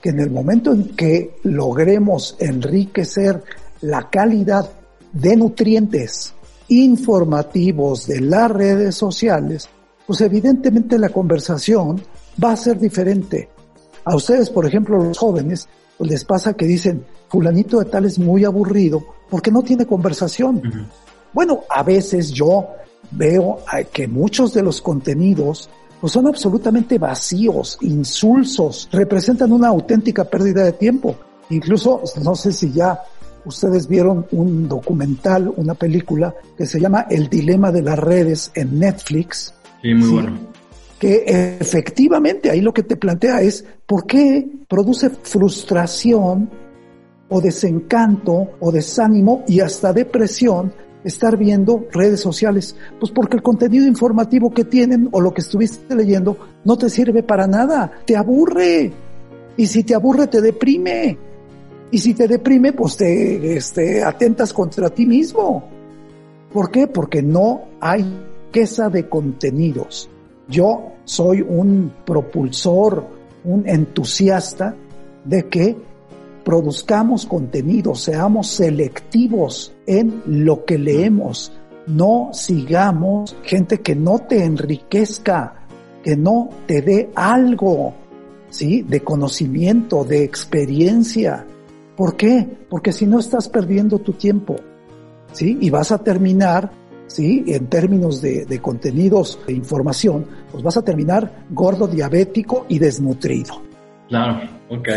Que 0.01 0.09
en 0.09 0.19
el 0.19 0.31
momento 0.31 0.73
en 0.73 0.95
que 0.95 1.35
logremos 1.43 2.35
enriquecer 2.39 3.43
la 3.81 4.09
calidad 4.09 4.69
de 5.13 5.35
nutrientes 5.35 6.33
informativos 6.69 8.07
de 8.07 8.21
las 8.21 8.51
redes 8.51 8.95
sociales, 8.95 9.69
pues 10.05 10.21
evidentemente 10.21 10.97
la 10.97 11.09
conversación 11.09 12.01
va 12.43 12.53
a 12.53 12.57
ser 12.57 12.79
diferente. 12.79 13.49
A 14.05 14.15
ustedes, 14.15 14.49
por 14.49 14.65
ejemplo, 14.65 14.97
los 15.03 15.17
jóvenes, 15.17 15.67
pues 15.97 16.09
les 16.09 16.25
pasa 16.25 16.53
que 16.53 16.65
dicen, 16.65 17.05
fulanito 17.27 17.79
de 17.79 17.85
tal 17.85 18.05
es 18.05 18.17
muy 18.17 18.45
aburrido 18.45 19.03
porque 19.29 19.51
no 19.51 19.61
tiene 19.61 19.85
conversación. 19.85 20.89
Bueno, 21.33 21.61
a 21.69 21.83
veces 21.83 22.31
yo 22.31 22.67
veo 23.11 23.59
que 23.91 24.07
muchos 24.07 24.53
de 24.53 24.63
los 24.63 24.81
contenidos 24.81 25.69
pues 25.99 26.13
son 26.13 26.27
absolutamente 26.27 26.97
vacíos, 26.97 27.77
insulsos, 27.81 28.87
representan 28.91 29.51
una 29.51 29.67
auténtica 29.67 30.23
pérdida 30.23 30.63
de 30.63 30.73
tiempo. 30.73 31.15
Incluso, 31.49 32.01
no 32.23 32.35
sé 32.35 32.53
si 32.53 32.71
ya 32.71 33.01
ustedes 33.43 33.87
vieron 33.87 34.25
un 34.31 34.67
documental, 34.67 35.51
una 35.57 35.73
película 35.73 36.33
que 36.57 36.65
se 36.65 36.79
llama 36.79 37.07
El 37.09 37.27
dilema 37.27 37.71
de 37.71 37.81
las 37.81 37.99
redes 37.99 38.51
en 38.53 38.79
Netflix. 38.79 39.53
Sí, 39.81 39.93
muy 39.93 40.09
bueno. 40.09 40.39
Que 40.97 41.57
efectivamente 41.59 42.49
ahí 42.49 42.61
lo 42.61 42.73
que 42.73 42.83
te 42.83 42.95
plantea 42.95 43.41
es 43.41 43.65
por 43.85 44.05
qué 44.05 44.47
produce 44.67 45.09
frustración 45.09 46.49
o 47.29 47.41
desencanto 47.41 48.51
o 48.59 48.71
desánimo 48.71 49.43
y 49.47 49.59
hasta 49.59 49.93
depresión 49.93 50.73
estar 51.03 51.37
viendo 51.37 51.87
redes 51.91 52.19
sociales? 52.19 52.75
Pues 52.99 53.11
porque 53.11 53.37
el 53.37 53.43
contenido 53.43 53.87
informativo 53.87 54.51
que 54.51 54.65
tienen 54.65 55.09
o 55.11 55.21
lo 55.21 55.33
que 55.33 55.41
estuviste 55.41 55.95
leyendo 55.95 56.37
no 56.63 56.77
te 56.77 56.89
sirve 56.89 57.23
para 57.23 57.47
nada, 57.47 57.91
te 58.05 58.15
aburre. 58.15 58.91
Y 59.57 59.65
si 59.67 59.83
te 59.83 59.95
aburre, 59.95 60.27
te 60.27 60.41
deprime. 60.41 61.17
Y 61.91 61.97
si 61.97 62.13
te 62.13 62.27
deprime, 62.27 62.73
pues 62.73 62.97
te 62.97 63.55
este, 63.55 64.03
atentas 64.03 64.53
contra 64.53 64.89
ti 64.89 65.05
mismo. 65.05 65.67
¿Por 66.53 66.71
qué? 66.71 66.87
Porque 66.87 67.21
no 67.21 67.63
hay 67.79 68.05
queza 68.51 68.89
de 68.89 69.07
contenidos. 69.07 70.09
Yo 70.47 70.93
soy 71.05 71.41
un 71.41 71.91
propulsor, 72.05 73.05
un 73.43 73.67
entusiasta 73.67 74.75
de 75.25 75.47
que 75.47 75.77
produzcamos 76.49 77.27
contenido, 77.27 77.93
seamos 77.93 78.47
selectivos 78.47 79.71
en 79.85 80.23
lo 80.25 80.65
que 80.65 80.79
leemos, 80.79 81.51
no 81.85 82.31
sigamos 82.33 83.35
gente 83.43 83.81
que 83.81 83.93
no 83.93 84.17
te 84.17 84.43
enriquezca, 84.43 85.67
que 86.03 86.17
no 86.17 86.49
te 86.65 86.81
dé 86.81 87.11
algo, 87.13 87.93
¿sí? 88.49 88.81
De 88.81 89.01
conocimiento, 89.01 90.03
de 90.03 90.23
experiencia. 90.23 91.45
¿Por 91.95 92.15
qué? 92.15 92.47
Porque 92.67 92.93
si 92.93 93.05
no 93.05 93.19
estás 93.19 93.47
perdiendo 93.47 93.99
tu 93.99 94.13
tiempo, 94.13 94.55
¿sí? 95.31 95.55
Y 95.61 95.69
vas 95.69 95.91
a 95.91 95.99
terminar, 95.99 96.71
¿sí? 97.05 97.43
En 97.45 97.67
términos 97.67 98.23
de, 98.23 98.45
de 98.45 98.59
contenidos 98.59 99.39
de 99.45 99.53
información, 99.53 100.25
pues 100.51 100.63
vas 100.63 100.77
a 100.77 100.81
terminar 100.81 101.45
gordo, 101.51 101.87
diabético 101.87 102.65
y 102.69 102.79
desnutrido. 102.79 103.61
Claro, 104.07 104.49
ok. 104.69 104.89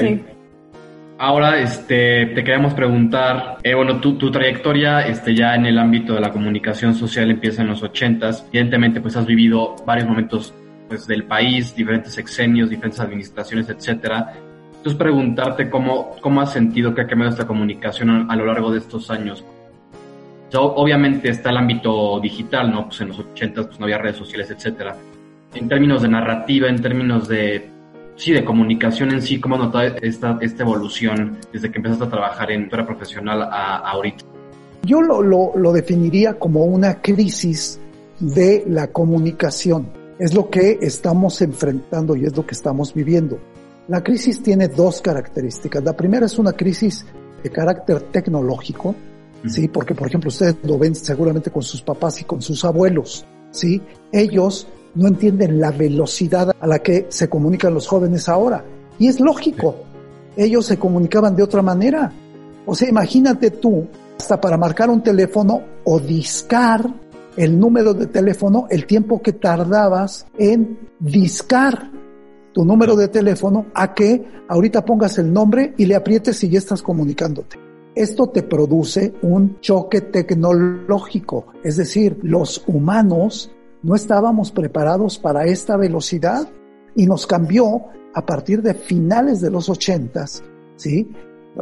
Ahora, 1.25 1.61
este, 1.61 2.27
te 2.27 2.43
queríamos 2.43 2.75
preguntar, 2.75 3.59
eh, 3.63 3.75
bueno, 3.75 4.01
tu, 4.01 4.19
tu, 4.19 4.33
trayectoria, 4.33 5.07
este, 5.07 5.37
ya 5.37 5.55
en 5.55 5.67
el 5.67 5.79
ámbito 5.79 6.15
de 6.15 6.21
la 6.21 6.33
comunicación 6.33 6.97
social 6.97 7.31
empieza 7.31 7.63
en 7.63 7.69
los 7.69 7.81
ochentas. 7.81 8.45
Evidentemente, 8.49 9.01
pues 9.01 9.15
has 9.15 9.25
vivido 9.25 9.77
varios 9.87 10.09
momentos, 10.09 10.53
pues, 10.89 11.07
del 11.07 11.23
país, 11.23 11.77
diferentes 11.77 12.19
exenios, 12.19 12.71
diferentes 12.71 12.99
administraciones, 12.99 13.69
etcétera. 13.69 14.33
Entonces, 14.79 14.97
preguntarte 14.97 15.71
cómo, 15.71 16.17
cómo 16.21 16.41
has 16.41 16.53
sentido 16.53 16.93
que 16.93 17.03
ha 17.03 17.07
cambiado 17.07 17.31
esta 17.31 17.47
comunicación 17.47 18.11
a, 18.11 18.27
a 18.29 18.35
lo 18.35 18.45
largo 18.45 18.73
de 18.73 18.79
estos 18.79 19.09
años. 19.09 19.45
So, 20.49 20.75
obviamente 20.75 21.29
está 21.29 21.51
el 21.51 21.59
ámbito 21.59 22.19
digital, 22.19 22.73
¿no? 22.73 22.87
Pues 22.87 23.01
en 23.01 23.09
los 23.11 23.21
ochentas, 23.21 23.69
pues 23.69 23.79
no 23.79 23.85
había 23.85 23.99
redes 23.99 24.17
sociales, 24.17 24.51
etcétera. 24.51 24.97
En 25.55 25.69
términos 25.69 26.03
de 26.03 26.09
narrativa, 26.09 26.67
en 26.67 26.83
términos 26.83 27.29
de 27.29 27.71
sí, 28.17 28.33
de 28.33 28.45
comunicación 28.45 29.11
en 29.11 29.23
sí, 29.23 29.41
¿cómo 29.41 29.57
has 29.57 29.63
notado 29.63 29.97
esta, 30.03 30.39
esta 30.41 30.63
evolución 30.63 31.39
desde 31.53 31.71
que 31.71 31.79
empezaste 31.79 32.05
a 32.05 32.11
trabajar 32.11 32.51
en 32.51 32.69
tu 32.69 32.77
profesional 32.85 33.43
a, 33.43 33.47
a 33.47 33.91
ahorita? 33.91 34.25
Yo 34.85 35.01
lo, 35.01 35.23
lo, 35.23 35.53
lo, 35.57 35.73
definiría 35.73 36.35
como 36.35 36.65
una 36.65 37.01
crisis 37.01 37.81
de 38.19 38.65
la 38.67 38.89
comunicación. 38.89 39.89
Es 40.19 40.35
lo 40.35 40.51
que 40.51 40.79
estamos 40.83 41.41
enfrentando 41.41 42.17
y 42.17 42.25
es 42.25 42.37
lo 42.37 42.45
que 42.45 42.55
estamos 42.55 42.93
viviendo. 42.93 43.39
La 43.89 44.03
crisis 44.03 44.43
tiene 44.43 44.69
dos 44.69 45.01
características. 45.01 45.83
La 45.85 45.97
primera 45.97 46.27
es 46.27 46.39
una 46.39 46.53
crisis 46.53 47.05
de 47.43 47.51
carácter 47.51 48.01
tecnológico. 48.11 48.95
¿sí? 49.49 49.69
Porque, 49.69 49.95
por 49.95 50.09
ejemplo, 50.09 50.29
ustedes 50.29 50.57
lo 50.65 50.79
ven 50.79 50.95
seguramente 50.95 51.51
con 51.51 51.63
sus 51.63 51.83
papás 51.83 52.21
y 52.21 52.25
con 52.25 52.41
sus 52.43 52.65
abuelos, 52.65 53.25
¿sí? 53.51 53.81
Ellos 54.13 54.69
no 54.95 55.09
entienden 55.09 55.61
la 55.61 55.71
velocidad 55.71 56.53
a 56.59 56.67
la 56.67 56.81
que 56.81 57.07
se 57.09 57.29
comunican 57.29 57.75
los 57.75 57.87
jóvenes 57.87 58.29
ahora. 58.29 58.65
Y 58.99 59.09
es 59.09 59.21
lógico, 59.21 59.77
ellos 60.37 60.67
se 60.67 60.79
comunicaban 60.79 61.37
de 61.37 61.43
otra 61.43 61.63
manera. 61.63 62.13
O 62.67 62.75
sea, 62.75 62.89
imagínate 62.89 63.51
tú, 63.51 63.87
hasta 64.19 64.41
para 64.41 64.57
marcar 64.57 64.91
un 64.91 65.03
teléfono 65.03 65.63
o 65.85 65.99
discar 65.99 66.93
el 67.37 67.59
número 67.59 67.95
de 67.95 68.07
teléfono, 68.07 68.67
el 68.71 68.87
tiempo 68.87 69.21
que 69.23 69.33
tardabas 69.33 70.27
en 70.39 70.79
discar 70.99 71.91
tu 72.53 72.65
número 72.65 72.95
de 72.97 73.09
teléfono 73.09 73.67
a 73.75 73.95
que 73.95 74.25
ahorita 74.49 74.85
pongas 74.85 75.19
el 75.19 75.33
nombre 75.33 75.75
y 75.79 75.87
le 75.87 75.95
aprietes 75.95 76.45
y 76.45 76.51
ya 76.51 76.59
estás 76.59 76.83
comunicándote. 76.83 77.57
Esto 77.95 78.29
te 78.29 78.43
produce 78.43 79.15
un 79.23 79.61
choque 79.61 80.03
tecnológico, 80.03 81.47
es 81.63 81.77
decir, 81.77 82.19
los 82.23 82.63
humanos 82.67 83.51
no 83.83 83.95
estábamos 83.95 84.53
preparados 84.53 85.19
para 85.19 85.45
esta 85.45 85.77
velocidad 85.77 86.49
y 86.95 87.07
nos 87.07 87.27
cambió 87.27 87.87
a 88.15 88.25
partir 88.25 88.63
de 88.63 88.75
finales 88.75 89.41
de 89.41 89.51
los 89.51 89.69
ochentas, 89.69 90.43
¿sí? 90.77 91.11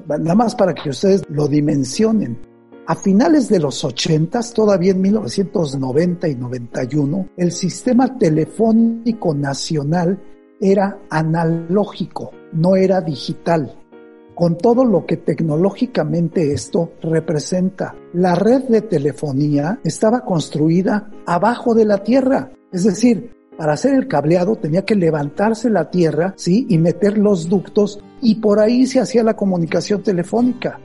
Nada 0.09 0.35
más 0.35 0.54
para 0.54 0.74
que 0.74 0.90
ustedes 0.90 1.22
lo 1.28 1.48
dimensionen. 1.48 2.38
A 2.87 2.96
finales 2.96 3.48
de 3.48 3.61
los 3.61 3.85
ochentas, 3.85 4.52
todavía 4.52 4.92
en 4.92 5.00
1990 5.00 6.28
y 6.28 6.35
91, 6.35 7.28
el 7.37 7.52
sistema 7.52 8.18
telefónico 8.18 9.35
nacional 9.35 10.20
era 10.61 10.98
analógico, 11.09 12.33
no 12.52 12.76
era 12.76 13.00
digital 13.00 13.76
con 14.40 14.57
todo 14.57 14.87
lo 14.87 15.05
que 15.05 15.18
tecnológicamente 15.18 16.55
esto 16.55 16.94
representa. 17.03 17.94
La 18.14 18.35
red 18.35 18.62
de 18.70 18.81
telefonía 18.81 19.81
estaba 19.85 20.24
construida 20.24 21.11
abajo 21.26 21.74
de 21.74 21.85
la 21.85 21.98
tierra, 21.98 22.50
es 22.72 22.85
decir, 22.85 23.37
para 23.59 23.74
hacer 23.74 23.94
el 23.94 24.09
cableado 24.09 24.57
tenía 24.57 24.87
que 24.87 24.94
levantarse 24.94 25.68
la 25.68 25.90
tierra, 25.90 26.33
sí, 26.38 26.64
y 26.70 26.79
meter 26.79 27.18
los 27.18 27.50
ductos 27.50 28.00
y 28.22 28.37
por 28.37 28.61
ahí 28.61 28.87
se 28.87 29.00
hacía 29.00 29.22
la 29.22 29.37
comunicación 29.37 30.03
telefónica. 30.03 30.81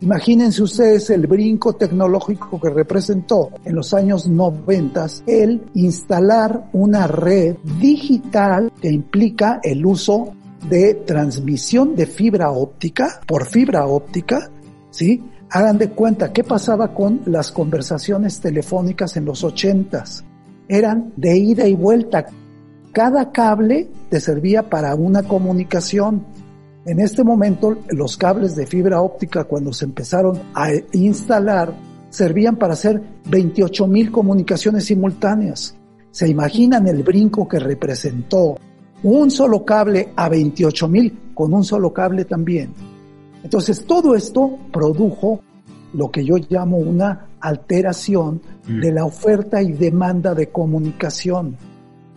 Imagínense 0.00 0.60
ustedes 0.60 1.10
el 1.10 1.28
brinco 1.28 1.74
tecnológico 1.74 2.58
que 2.60 2.70
representó 2.70 3.50
en 3.64 3.76
los 3.76 3.94
años 3.94 4.26
90 4.26 5.06
el 5.28 5.62
instalar 5.74 6.68
una 6.72 7.06
red 7.06 7.56
digital 7.78 8.72
que 8.80 8.90
implica 8.90 9.60
el 9.62 9.86
uso 9.86 10.32
de 10.68 10.94
transmisión 11.06 11.96
de 11.96 12.06
fibra 12.06 12.50
óptica 12.50 13.20
por 13.26 13.46
fibra 13.46 13.86
óptica, 13.86 14.50
¿sí? 14.90 15.22
Hagan 15.50 15.78
de 15.78 15.90
cuenta 15.90 16.32
qué 16.32 16.44
pasaba 16.44 16.94
con 16.94 17.22
las 17.26 17.50
conversaciones 17.50 18.40
telefónicas 18.40 19.16
en 19.16 19.24
los 19.24 19.42
ochentas. 19.42 20.24
Eran 20.68 21.12
de 21.16 21.36
ida 21.36 21.66
y 21.66 21.74
vuelta. 21.74 22.26
Cada 22.92 23.32
cable 23.32 23.88
te 24.08 24.20
servía 24.20 24.68
para 24.68 24.94
una 24.94 25.22
comunicación. 25.24 26.24
En 26.84 27.00
este 27.00 27.24
momento, 27.24 27.78
los 27.88 28.16
cables 28.16 28.54
de 28.54 28.66
fibra 28.66 29.00
óptica, 29.00 29.44
cuando 29.44 29.72
se 29.72 29.86
empezaron 29.86 30.40
a 30.54 30.68
instalar, 30.92 31.74
servían 32.10 32.56
para 32.56 32.74
hacer 32.74 33.02
28 33.28 33.86
mil 33.86 34.12
comunicaciones 34.12 34.84
simultáneas. 34.84 35.74
¿Se 36.10 36.28
imaginan 36.28 36.86
el 36.86 37.02
brinco 37.02 37.46
que 37.48 37.58
representó 37.58 38.56
un 39.02 39.30
solo 39.30 39.64
cable 39.64 40.12
a 40.16 40.28
28 40.28 40.88
mil 40.88 41.18
con 41.34 41.52
un 41.54 41.64
solo 41.64 41.92
cable 41.92 42.24
también. 42.24 42.72
Entonces 43.42 43.84
todo 43.86 44.14
esto 44.14 44.58
produjo 44.72 45.40
lo 45.94 46.10
que 46.10 46.24
yo 46.24 46.36
llamo 46.36 46.76
una 46.76 47.28
alteración 47.40 48.42
mm. 48.68 48.80
de 48.80 48.92
la 48.92 49.04
oferta 49.04 49.62
y 49.62 49.72
demanda 49.72 50.34
de 50.34 50.48
comunicación. 50.50 51.56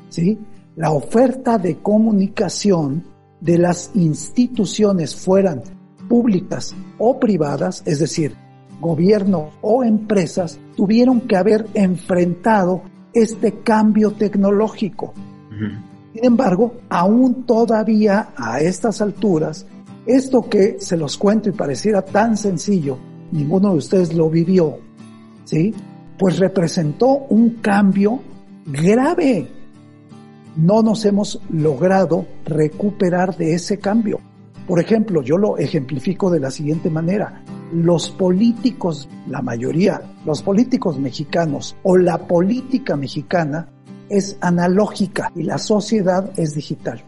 ¿Sí? 0.10 0.38
La 0.76 0.92
oferta 0.92 1.58
de 1.58 1.78
comunicación 1.78 3.04
de 3.40 3.58
las 3.58 3.92
instituciones 3.96 5.16
fueran 5.16 5.62
públicas 6.08 6.76
o 6.98 7.20
privadas, 7.20 7.84
es 7.86 8.00
decir, 8.00 8.36
gobierno 8.80 9.52
o 9.62 9.84
empresas, 9.84 10.60
tuvieron 10.76 11.22
que 11.22 11.38
haber 11.38 11.66
enfrentado 11.74 12.82
este 13.14 13.60
cambio 13.62 14.12
tecnológico. 14.12 15.14
Sin 16.14 16.26
embargo, 16.26 16.76
aún 16.90 17.44
todavía 17.44 18.30
a 18.38 18.60
estas 18.60 19.02
alturas, 19.02 19.66
esto 20.06 20.48
que 20.48 20.76
se 20.80 20.96
los 20.96 21.18
cuento 21.18 21.50
y 21.50 21.54
pareciera 21.54 22.04
tan 22.04 22.38
sencillo, 22.38 22.98
ninguno 23.32 23.72
de 23.72 23.78
ustedes 23.78 24.14
lo 24.14 24.30
vivió, 24.30 24.78
¿sí? 25.44 25.74
Pues 26.20 26.38
representó 26.38 27.26
un 27.30 27.56
cambio 27.62 28.20
grave. 28.68 29.50
No 30.56 30.84
nos 30.84 31.04
hemos 31.06 31.42
logrado 31.50 32.28
recuperar 32.46 33.36
de 33.36 33.56
ese 33.56 33.80
cambio. 33.80 34.20
Por 34.68 34.80
ejemplo, 34.80 35.24
yo 35.24 35.38
lo 35.38 35.58
ejemplifico 35.58 36.30
de 36.30 36.40
la 36.40 36.52
siguiente 36.52 36.92
manera. 36.92 37.44
Los 37.74 38.12
políticos, 38.12 39.10
la 39.28 39.42
mayoría, 39.42 40.02
los 40.26 40.44
políticos 40.44 41.00
mexicanos 41.00 41.76
o 41.82 41.98
la 41.98 42.20
política 42.28 42.96
mexicana 42.96 43.73
es 44.10 44.38
analógica 44.42 45.32
y 45.36 45.44
la 45.44 45.58
sociedad 45.58 46.32
es 46.38 46.56
digital. 46.56 47.04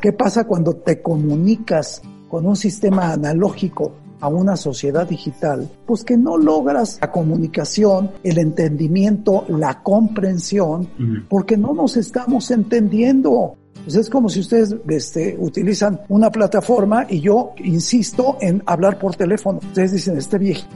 ¿Qué 0.00 0.12
pasa 0.12 0.44
cuando 0.44 0.76
te 0.76 1.02
comunicas 1.02 2.02
con 2.28 2.46
un 2.46 2.56
sistema 2.56 3.12
analógico 3.12 3.92
a 4.20 4.28
una 4.28 4.56
sociedad 4.56 5.06
digital, 5.08 5.68
pues 5.86 6.04
que 6.04 6.16
no 6.16 6.36
logras 6.36 6.98
la 7.00 7.10
comunicación, 7.10 8.10
el 8.22 8.38
entendimiento, 8.38 9.44
la 9.48 9.82
comprensión, 9.82 10.88
porque 11.28 11.56
no 11.56 11.74
nos 11.74 11.96
estamos 11.96 12.50
entendiendo. 12.50 13.56
Pues 13.84 13.96
es 13.96 14.10
como 14.10 14.28
si 14.28 14.40
ustedes 14.40 14.74
este, 14.88 15.36
utilizan 15.38 16.00
una 16.08 16.30
plataforma 16.30 17.06
y 17.08 17.20
yo 17.20 17.52
insisto 17.58 18.36
en 18.40 18.62
hablar 18.66 18.98
por 18.98 19.14
teléfono. 19.14 19.60
Ustedes 19.62 19.92
dicen, 19.92 20.18
este 20.18 20.36
viejo, 20.36 20.66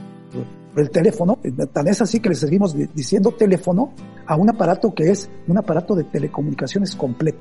el 0.75 0.89
teléfono, 0.89 1.39
tan 1.71 1.87
es 1.87 2.01
así 2.01 2.19
que 2.19 2.29
le 2.29 2.35
seguimos 2.35 2.75
diciendo 2.93 3.31
teléfono 3.31 3.93
a 4.25 4.35
un 4.35 4.49
aparato 4.49 4.93
que 4.93 5.11
es 5.11 5.29
un 5.47 5.57
aparato 5.57 5.95
de 5.95 6.03
telecomunicaciones 6.05 6.95
completo. 6.95 7.39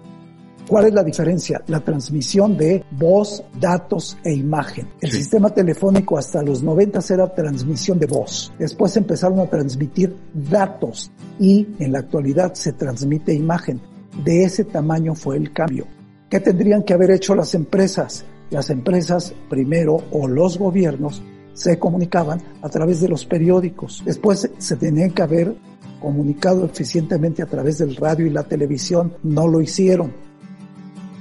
¿Cuál 0.68 0.86
es 0.86 0.94
la 0.94 1.02
diferencia? 1.02 1.60
La 1.66 1.80
transmisión 1.80 2.56
de 2.56 2.84
voz, 2.92 3.44
datos 3.60 4.16
e 4.24 4.32
imagen. 4.32 4.88
El 5.00 5.10
sistema 5.10 5.50
telefónico 5.50 6.16
hasta 6.16 6.42
los 6.42 6.62
90 6.62 7.00
era 7.10 7.34
transmisión 7.34 7.98
de 7.98 8.06
voz. 8.06 8.52
Después 8.58 8.96
empezaron 8.96 9.40
a 9.40 9.50
transmitir 9.50 10.16
datos 10.32 11.10
y 11.38 11.66
en 11.78 11.92
la 11.92 11.98
actualidad 11.98 12.54
se 12.54 12.72
transmite 12.72 13.34
imagen. 13.34 13.80
De 14.24 14.44
ese 14.44 14.64
tamaño 14.64 15.14
fue 15.14 15.36
el 15.36 15.52
cambio. 15.52 15.86
¿Qué 16.30 16.38
tendrían 16.40 16.84
que 16.84 16.94
haber 16.94 17.10
hecho 17.10 17.34
las 17.34 17.54
empresas? 17.54 18.24
Las 18.50 18.70
empresas 18.70 19.34
primero 19.50 19.98
o 20.10 20.28
los 20.28 20.58
gobiernos 20.58 21.22
se 21.54 21.78
comunicaban 21.78 22.40
a 22.62 22.68
través 22.68 23.00
de 23.00 23.08
los 23.08 23.24
periódicos. 23.24 24.02
Después 24.04 24.50
se 24.56 24.76
tenían 24.76 25.10
que 25.10 25.22
haber 25.22 25.54
comunicado 26.00 26.64
eficientemente 26.64 27.42
a 27.42 27.46
través 27.46 27.78
del 27.78 27.96
radio 27.96 28.26
y 28.26 28.30
la 28.30 28.42
televisión. 28.42 29.14
No 29.22 29.46
lo 29.46 29.60
hicieron. 29.60 30.12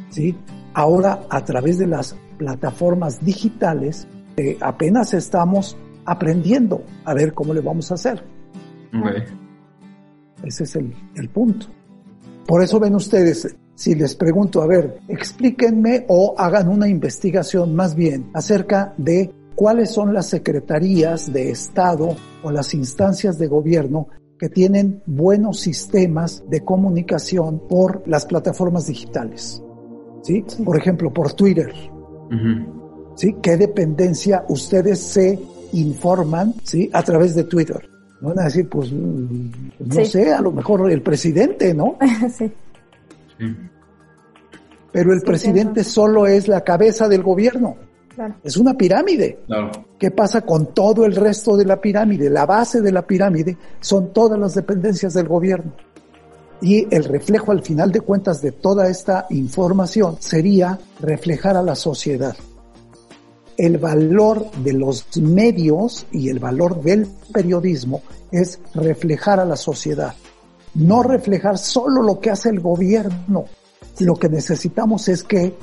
¿sí? 0.09 0.35
Ahora, 0.73 1.21
a 1.29 1.43
través 1.43 1.77
de 1.77 1.87
las 1.87 2.15
plataformas 2.37 3.23
digitales, 3.23 4.07
eh, 4.37 4.57
apenas 4.61 5.13
estamos 5.13 5.77
aprendiendo 6.05 6.83
a 7.05 7.13
ver 7.13 7.33
cómo 7.33 7.53
le 7.53 7.61
vamos 7.61 7.91
a 7.91 7.95
hacer. 7.95 8.23
Ese 10.43 10.63
es 10.63 10.75
el, 10.75 10.93
el 11.15 11.29
punto. 11.29 11.67
Por 12.47 12.63
eso 12.63 12.79
ven 12.79 12.95
ustedes, 12.95 13.55
si 13.75 13.95
les 13.95 14.15
pregunto, 14.15 14.61
a 14.61 14.67
ver, 14.67 14.99
explíquenme 15.07 16.05
o 16.07 16.35
hagan 16.37 16.67
una 16.67 16.87
investigación 16.87 17.75
más 17.75 17.95
bien 17.95 18.31
acerca 18.33 18.93
de 18.97 19.31
cuáles 19.61 19.91
son 19.91 20.11
las 20.11 20.25
secretarías 20.25 21.31
de 21.31 21.51
Estado 21.51 22.15
o 22.41 22.49
las 22.49 22.73
instancias 22.73 23.37
de 23.37 23.45
gobierno 23.45 24.07
que 24.39 24.49
tienen 24.49 25.03
buenos 25.05 25.59
sistemas 25.59 26.43
de 26.49 26.61
comunicación 26.61 27.67
por 27.69 28.01
las 28.07 28.25
plataformas 28.25 28.87
digitales. 28.87 29.61
¿sí? 30.23 30.43
Por 30.65 30.79
ejemplo, 30.79 31.13
por 31.13 31.33
Twitter. 31.33 31.71
¿Sí? 33.13 33.35
¿Qué 33.39 33.55
dependencia 33.55 34.45
ustedes 34.49 34.97
se 34.97 35.39
informan, 35.73 36.55
¿sí? 36.63 36.89
A 36.91 37.03
través 37.03 37.35
de 37.35 37.43
Twitter. 37.43 37.87
Van 38.19 38.39
a 38.39 38.45
decir, 38.45 38.67
pues, 38.67 38.91
mm, 38.91 39.51
no 39.85 40.05
sé, 40.05 40.33
a 40.33 40.41
lo 40.41 40.51
mejor 40.51 40.89
el 40.89 41.03
presidente, 41.03 41.71
¿no? 41.75 41.97
sí. 42.35 42.51
Pero 44.91 45.13
el 45.13 45.21
presidente 45.21 45.83
solo 45.83 46.25
es 46.25 46.47
la 46.47 46.61
cabeza 46.61 47.07
del 47.07 47.21
gobierno. 47.21 47.90
Es 48.43 48.57
una 48.57 48.73
pirámide. 48.73 49.39
¿Qué 49.97 50.11
pasa 50.11 50.41
con 50.41 50.73
todo 50.73 51.05
el 51.05 51.15
resto 51.15 51.55
de 51.55 51.65
la 51.65 51.79
pirámide? 51.79 52.29
La 52.29 52.45
base 52.45 52.81
de 52.81 52.91
la 52.91 53.05
pirámide 53.05 53.57
son 53.79 54.11
todas 54.13 54.39
las 54.39 54.55
dependencias 54.55 55.13
del 55.13 55.27
gobierno. 55.27 55.73
Y 56.61 56.93
el 56.93 57.05
reflejo 57.05 57.51
al 57.51 57.63
final 57.63 57.91
de 57.91 58.01
cuentas 58.01 58.41
de 58.41 58.51
toda 58.51 58.87
esta 58.87 59.25
información 59.29 60.17
sería 60.19 60.79
reflejar 60.99 61.57
a 61.57 61.63
la 61.63 61.75
sociedad. 61.75 62.35
El 63.57 63.77
valor 63.77 64.49
de 64.63 64.73
los 64.73 65.05
medios 65.17 66.05
y 66.11 66.29
el 66.29 66.39
valor 66.39 66.81
del 66.81 67.07
periodismo 67.33 68.01
es 68.31 68.59
reflejar 68.73 69.39
a 69.39 69.45
la 69.45 69.55
sociedad. 69.55 70.13
No 70.75 71.03
reflejar 71.03 71.57
solo 71.57 72.01
lo 72.01 72.19
que 72.19 72.29
hace 72.29 72.49
el 72.49 72.59
gobierno. 72.59 73.45
Lo 73.99 74.15
que 74.15 74.29
necesitamos 74.29 75.07
es 75.09 75.23
que 75.23 75.55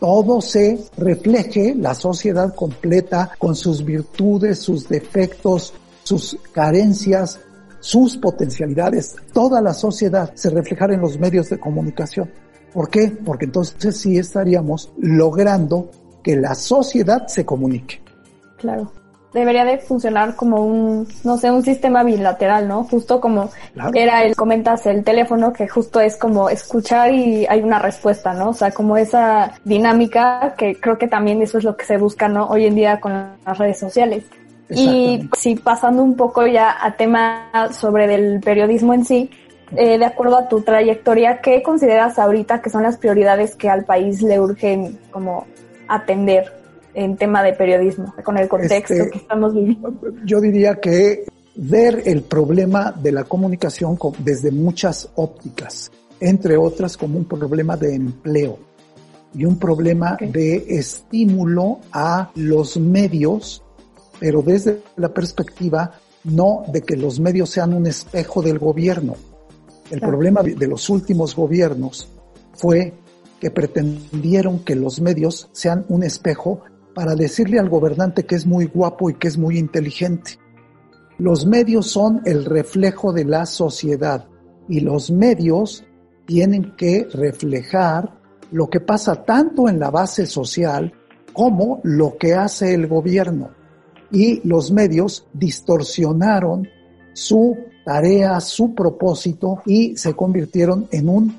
todo 0.00 0.40
se 0.40 0.78
refleje, 0.96 1.74
la 1.74 1.94
sociedad 1.94 2.54
completa, 2.54 3.32
con 3.38 3.54
sus 3.54 3.84
virtudes, 3.84 4.58
sus 4.58 4.88
defectos, 4.88 5.74
sus 6.02 6.38
carencias, 6.52 7.38
sus 7.80 8.16
potencialidades, 8.16 9.16
toda 9.32 9.60
la 9.60 9.74
sociedad 9.74 10.32
se 10.34 10.50
reflejara 10.50 10.94
en 10.94 11.00
los 11.02 11.18
medios 11.18 11.50
de 11.50 11.60
comunicación. 11.60 12.30
¿Por 12.72 12.88
qué? 12.88 13.08
Porque 13.24 13.44
entonces 13.44 13.96
sí 13.96 14.16
estaríamos 14.16 14.90
logrando 14.98 15.90
que 16.22 16.36
la 16.36 16.54
sociedad 16.54 17.26
se 17.26 17.44
comunique. 17.44 18.00
Claro. 18.58 18.92
Debería 19.32 19.64
de 19.64 19.78
funcionar 19.78 20.34
como 20.34 20.64
un, 20.64 21.06
no 21.22 21.36
sé, 21.36 21.50
un 21.50 21.62
sistema 21.62 22.02
bilateral, 22.02 22.66
¿no? 22.66 22.82
Justo 22.84 23.20
como 23.20 23.50
era 23.94 24.24
el, 24.24 24.34
comentas 24.34 24.86
el 24.86 25.04
teléfono, 25.04 25.52
que 25.52 25.68
justo 25.68 26.00
es 26.00 26.16
como 26.16 26.50
escuchar 26.50 27.12
y 27.14 27.46
hay 27.46 27.62
una 27.62 27.78
respuesta, 27.78 28.32
¿no? 28.32 28.50
O 28.50 28.54
sea, 28.54 28.72
como 28.72 28.96
esa 28.96 29.52
dinámica 29.64 30.54
que 30.58 30.74
creo 30.80 30.98
que 30.98 31.06
también 31.06 31.40
eso 31.42 31.58
es 31.58 31.64
lo 31.64 31.76
que 31.76 31.84
se 31.84 31.96
busca, 31.96 32.28
¿no? 32.28 32.46
Hoy 32.48 32.66
en 32.66 32.74
día 32.74 32.98
con 32.98 33.12
las 33.12 33.58
redes 33.58 33.78
sociales. 33.78 34.24
Y 34.68 35.28
sí, 35.36 35.56
pasando 35.56 36.02
un 36.02 36.16
poco 36.16 36.46
ya 36.46 36.76
a 36.80 36.92
tema 36.96 37.70
sobre 37.72 38.12
el 38.14 38.40
periodismo 38.40 38.94
en 38.94 39.04
sí, 39.04 39.30
eh, 39.76 39.98
de 39.98 40.04
acuerdo 40.04 40.38
a 40.38 40.48
tu 40.48 40.62
trayectoria, 40.62 41.40
¿qué 41.40 41.62
consideras 41.62 42.18
ahorita 42.18 42.60
que 42.62 42.70
son 42.70 42.82
las 42.82 42.96
prioridades 42.96 43.54
que 43.54 43.68
al 43.68 43.84
país 43.84 44.22
le 44.22 44.40
urgen 44.40 44.98
como 45.10 45.46
atender 45.86 46.59
en 46.94 47.16
tema 47.16 47.42
de 47.42 47.52
periodismo, 47.52 48.14
con 48.24 48.38
el 48.38 48.48
contexto 48.48 48.94
este, 48.94 49.10
que 49.10 49.18
estamos 49.18 49.54
viviendo? 49.54 49.94
Yo 50.24 50.40
diría 50.40 50.76
que 50.76 51.24
ver 51.56 52.02
el 52.06 52.22
problema 52.22 52.92
de 52.92 53.12
la 53.12 53.24
comunicación 53.24 53.98
desde 54.18 54.50
muchas 54.50 55.10
ópticas, 55.14 55.90
entre 56.20 56.56
otras 56.56 56.96
como 56.96 57.18
un 57.18 57.24
problema 57.24 57.76
de 57.76 57.94
empleo 57.94 58.58
y 59.34 59.44
un 59.44 59.58
problema 59.58 60.16
de 60.20 60.64
estímulo 60.68 61.80
a 61.92 62.30
los 62.34 62.76
medios 62.78 63.62
pero 64.20 64.42
desde 64.42 64.82
la 64.96 65.08
perspectiva 65.08 65.92
no 66.24 66.64
de 66.68 66.82
que 66.82 66.96
los 66.96 67.18
medios 67.18 67.50
sean 67.50 67.72
un 67.72 67.86
espejo 67.86 68.42
del 68.42 68.58
gobierno. 68.58 69.16
El 69.90 70.00
problema 70.00 70.42
de 70.42 70.68
los 70.68 70.88
últimos 70.90 71.34
gobiernos 71.34 72.06
fue 72.52 72.92
que 73.40 73.50
pretendieron 73.50 74.60
que 74.60 74.76
los 74.76 75.00
medios 75.00 75.48
sean 75.52 75.86
un 75.88 76.04
espejo 76.04 76.60
para 76.94 77.14
decirle 77.14 77.58
al 77.58 77.68
gobernante 77.68 78.24
que 78.24 78.34
es 78.34 78.46
muy 78.46 78.66
guapo 78.66 79.10
y 79.10 79.14
que 79.14 79.28
es 79.28 79.38
muy 79.38 79.58
inteligente. 79.58 80.38
Los 81.18 81.46
medios 81.46 81.90
son 81.90 82.22
el 82.24 82.44
reflejo 82.44 83.12
de 83.12 83.24
la 83.24 83.46
sociedad 83.46 84.26
y 84.68 84.80
los 84.80 85.10
medios 85.10 85.84
tienen 86.26 86.76
que 86.76 87.06
reflejar 87.12 88.18
lo 88.52 88.68
que 88.68 88.80
pasa 88.80 89.24
tanto 89.24 89.68
en 89.68 89.78
la 89.78 89.90
base 89.90 90.26
social 90.26 90.92
como 91.32 91.80
lo 91.84 92.16
que 92.16 92.34
hace 92.34 92.74
el 92.74 92.86
gobierno 92.86 93.50
y 94.12 94.46
los 94.46 94.70
medios 94.70 95.26
distorsionaron 95.32 96.68
su 97.12 97.56
tarea, 97.84 98.40
su 98.40 98.74
propósito 98.74 99.62
y 99.66 99.96
se 99.96 100.14
convirtieron 100.14 100.88
en 100.90 101.08
un, 101.08 101.34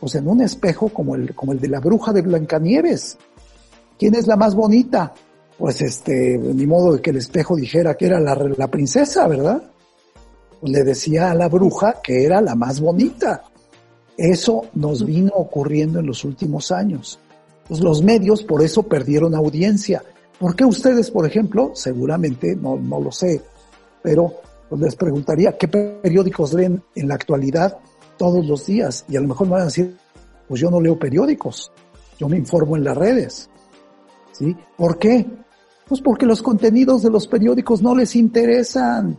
pues 0.00 0.14
en 0.14 0.28
un 0.28 0.40
espejo 0.40 0.88
como 0.88 1.14
el, 1.14 1.34
como 1.34 1.52
el 1.52 1.60
de 1.60 1.68
la 1.68 1.80
bruja 1.80 2.12
de 2.12 2.22
Blancanieves. 2.22 3.18
¿Quién 3.98 4.14
es 4.14 4.26
la 4.26 4.36
más 4.36 4.54
bonita? 4.54 5.14
Pues 5.58 5.80
este, 5.80 6.36
ni 6.38 6.66
modo 6.66 6.94
de 6.94 7.02
que 7.02 7.10
el 7.10 7.16
espejo 7.16 7.56
dijera 7.56 7.96
que 7.96 8.06
era 8.06 8.20
la, 8.20 8.68
princesa, 8.68 9.26
¿verdad? 9.26 9.62
Pues 10.60 10.72
le 10.72 10.84
decía 10.84 11.30
a 11.30 11.34
la 11.34 11.48
bruja 11.48 12.00
que 12.02 12.24
era 12.24 12.40
la 12.42 12.54
más 12.54 12.80
bonita. 12.80 13.44
Eso 14.16 14.66
nos 14.74 15.04
vino 15.04 15.32
ocurriendo 15.34 16.00
en 16.00 16.06
los 16.06 16.24
últimos 16.24 16.70
años. 16.72 17.18
Pues 17.66 17.80
los 17.80 18.02
medios 18.02 18.42
por 18.42 18.62
eso 18.62 18.82
perdieron 18.82 19.34
audiencia. 19.34 20.02
¿Por 20.38 20.54
qué 20.54 20.64
ustedes, 20.64 21.10
por 21.10 21.26
ejemplo, 21.26 21.72
seguramente, 21.74 22.54
no, 22.54 22.76
no 22.76 23.00
lo 23.00 23.10
sé, 23.10 23.40
pero 24.02 24.34
pues 24.68 24.80
les 24.80 24.94
preguntaría 24.94 25.56
qué 25.56 25.68
periódicos 25.68 26.52
leen 26.52 26.82
en 26.94 27.08
la 27.08 27.14
actualidad 27.14 27.78
todos 28.18 28.44
los 28.46 28.66
días? 28.66 29.06
Y 29.08 29.16
a 29.16 29.20
lo 29.20 29.28
mejor 29.28 29.46
me 29.46 29.54
van 29.54 29.62
a 29.62 29.66
decir, 29.66 29.96
pues 30.46 30.60
yo 30.60 30.70
no 30.70 30.80
leo 30.80 30.98
periódicos, 30.98 31.72
yo 32.18 32.28
me 32.28 32.36
informo 32.36 32.76
en 32.76 32.84
las 32.84 32.96
redes. 32.96 33.48
¿Por 34.76 34.98
qué? 34.98 35.26
Pues 35.88 36.00
porque 36.00 36.26
los 36.26 36.42
contenidos 36.42 37.02
de 37.02 37.10
los 37.10 37.26
periódicos 37.26 37.82
no 37.82 37.94
les 37.94 38.16
interesan. 38.16 39.16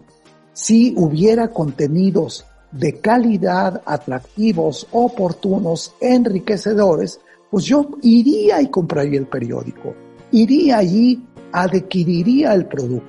Si 0.53 0.93
hubiera 0.97 1.49
contenidos 1.49 2.45
de 2.71 2.99
calidad, 2.99 3.82
atractivos, 3.86 4.88
oportunos, 4.91 5.93
enriquecedores, 6.01 7.19
pues 7.49 7.65
yo 7.65 7.89
iría 8.01 8.62
y 8.62 8.69
compraría 8.69 9.19
el 9.19 9.27
periódico 9.27 9.93
iría 10.32 10.77
allí, 10.77 11.23
adquiriría 11.51 12.53
el 12.53 12.65
producto. 12.65 13.08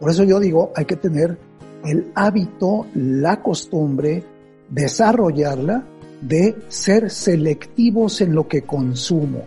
Por 0.00 0.10
eso 0.10 0.24
yo 0.24 0.40
digo, 0.40 0.72
hay 0.74 0.84
que 0.84 0.96
tener 0.96 1.38
el 1.84 2.10
hábito, 2.14 2.86
la 2.94 3.40
costumbre, 3.40 4.24
desarrollarla 4.68 5.84
de 6.20 6.56
ser 6.68 7.10
selectivos 7.10 8.20
en 8.20 8.34
lo 8.34 8.46
que 8.46 8.62
consumo. 8.62 9.42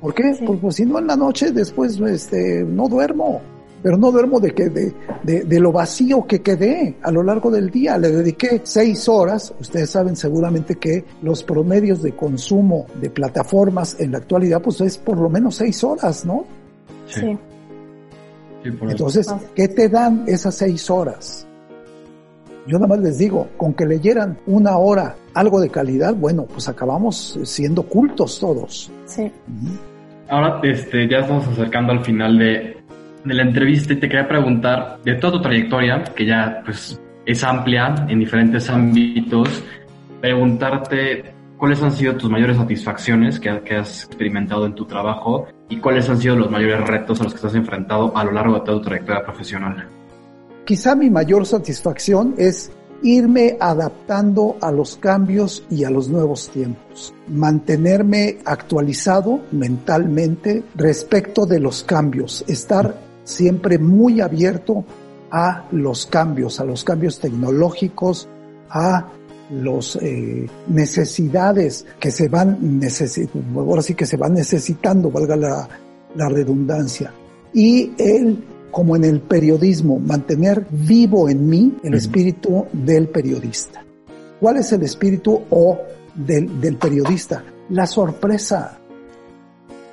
¿Por 0.00 0.14
qué? 0.14 0.36
Porque 0.44 0.72
si 0.72 0.86
no 0.86 0.98
en 0.98 1.06
la 1.06 1.16
noche 1.16 1.52
después 1.52 1.98
este, 2.00 2.64
no 2.64 2.88
duermo. 2.88 3.40
pero 3.82 3.96
no 3.96 4.12
duermo 4.12 4.40
de, 4.40 4.52
que, 4.52 4.68
de, 4.68 4.94
de, 5.22 5.60
lo 5.60 5.72
vacío 5.72 6.26
que 6.26 6.40
quedé 6.42 6.96
a 7.02 7.10
lo 7.10 7.22
largo 7.22 7.50
del 7.50 7.70
día. 7.70 7.96
Le 7.96 8.10
dediqué 8.10 8.60
seis 8.62 9.08
horas. 9.08 9.54
Ustedes 9.58 9.90
saben 9.90 10.16
seguramente 10.16 10.76
que 10.76 11.04
los 11.22 11.42
promedios 11.42 12.02
de 12.02 12.12
consumo 12.14 12.86
de 13.00 13.10
plataformas 13.10 13.96
en 13.98 14.12
la 14.12 14.18
actualidad, 14.18 14.60
pues 14.60 14.80
es 14.82 14.98
por 14.98 15.18
lo 15.18 15.30
menos 15.30 15.56
seis 15.56 15.82
horas, 15.82 16.24
¿no? 16.24 16.44
Sí. 17.06 17.38
Entonces, 18.64 19.26
¿qué 19.54 19.68
te 19.68 19.88
dan 19.88 20.24
esas 20.26 20.54
seis 20.54 20.90
horas? 20.90 21.46
Yo 22.66 22.78
nada 22.78 22.88
más 22.88 23.00
les 23.00 23.18
digo, 23.18 23.48
con 23.56 23.72
que 23.72 23.86
leyeran 23.86 24.38
una 24.46 24.76
hora 24.76 25.16
algo 25.34 25.60
de 25.60 25.70
calidad, 25.70 26.14
bueno, 26.14 26.44
pues 26.44 26.68
acabamos 26.68 27.38
siendo 27.44 27.82
cultos 27.82 28.38
todos. 28.40 28.90
Sí. 29.06 29.30
Ahora 30.28 30.60
este, 30.62 31.08
ya 31.08 31.18
estamos 31.18 31.46
acercando 31.48 31.92
al 31.92 32.04
final 32.04 32.38
de, 32.38 32.76
de 33.24 33.34
la 33.34 33.42
entrevista 33.42 33.92
y 33.92 33.96
te 33.96 34.08
quería 34.08 34.28
preguntar 34.28 34.98
de 35.04 35.14
toda 35.16 35.34
tu 35.34 35.42
trayectoria, 35.42 36.04
que 36.04 36.26
ya 36.26 36.62
pues 36.64 37.00
es 37.26 37.44
amplia 37.44 38.06
en 38.08 38.18
diferentes 38.18 38.68
ámbitos, 38.70 39.62
preguntarte 40.20 41.34
cuáles 41.56 41.82
han 41.82 41.92
sido 41.92 42.16
tus 42.16 42.30
mayores 42.30 42.56
satisfacciones 42.56 43.38
que, 43.38 43.60
que, 43.62 43.76
has 43.76 44.04
experimentado 44.04 44.64
en 44.66 44.74
tu 44.74 44.86
trabajo 44.86 45.46
y 45.68 45.76
cuáles 45.76 46.08
han 46.08 46.18
sido 46.18 46.36
los 46.36 46.50
mayores 46.50 46.80
retos 46.86 47.20
a 47.20 47.24
los 47.24 47.34
que 47.34 47.36
estás 47.36 47.54
enfrentado 47.54 48.16
a 48.16 48.24
lo 48.24 48.32
largo 48.32 48.54
de 48.54 48.60
toda 48.60 48.78
tu 48.78 48.84
trayectoria 48.84 49.22
profesional. 49.22 49.86
Quizá 50.64 50.94
mi 50.94 51.10
mayor 51.10 51.44
satisfacción 51.46 52.34
es 52.38 52.72
irme 53.02 53.56
adaptando 53.60 54.56
a 54.60 54.70
los 54.70 54.96
cambios 54.96 55.64
y 55.70 55.84
a 55.84 55.90
los 55.90 56.08
nuevos 56.08 56.50
tiempos, 56.50 57.14
mantenerme 57.28 58.38
actualizado 58.44 59.40
mentalmente 59.52 60.62
respecto 60.74 61.46
de 61.46 61.60
los 61.60 61.82
cambios, 61.84 62.44
estar 62.46 62.94
siempre 63.24 63.78
muy 63.78 64.20
abierto 64.20 64.84
a 65.30 65.64
los 65.70 66.06
cambios, 66.06 66.60
a 66.60 66.64
los 66.64 66.84
cambios 66.84 67.20
tecnológicos, 67.20 68.28
a 68.68 69.06
las 69.50 69.96
eh, 69.96 70.48
necesidades 70.68 71.86
que 71.98 72.10
se 72.10 72.28
van 72.28 72.78
necesitando, 72.78 73.60
ahora 73.60 73.82
sí 73.82 73.94
que 73.94 74.06
se 74.06 74.16
van 74.16 74.34
necesitando, 74.34 75.10
valga 75.10 75.36
la, 75.36 75.68
la 76.14 76.28
redundancia, 76.28 77.12
y 77.52 77.92
el 77.98 78.44
como 78.70 78.96
en 78.96 79.04
el 79.04 79.20
periodismo, 79.20 79.98
mantener 79.98 80.66
vivo 80.70 81.28
en 81.28 81.48
mí 81.48 81.76
el 81.82 81.94
espíritu 81.94 82.66
del 82.72 83.08
periodista. 83.08 83.84
¿Cuál 84.40 84.58
es 84.58 84.72
el 84.72 84.82
espíritu 84.82 85.42
o 85.50 85.78
del, 86.14 86.60
del 86.60 86.76
periodista? 86.76 87.44
La 87.70 87.86
sorpresa. 87.86 88.78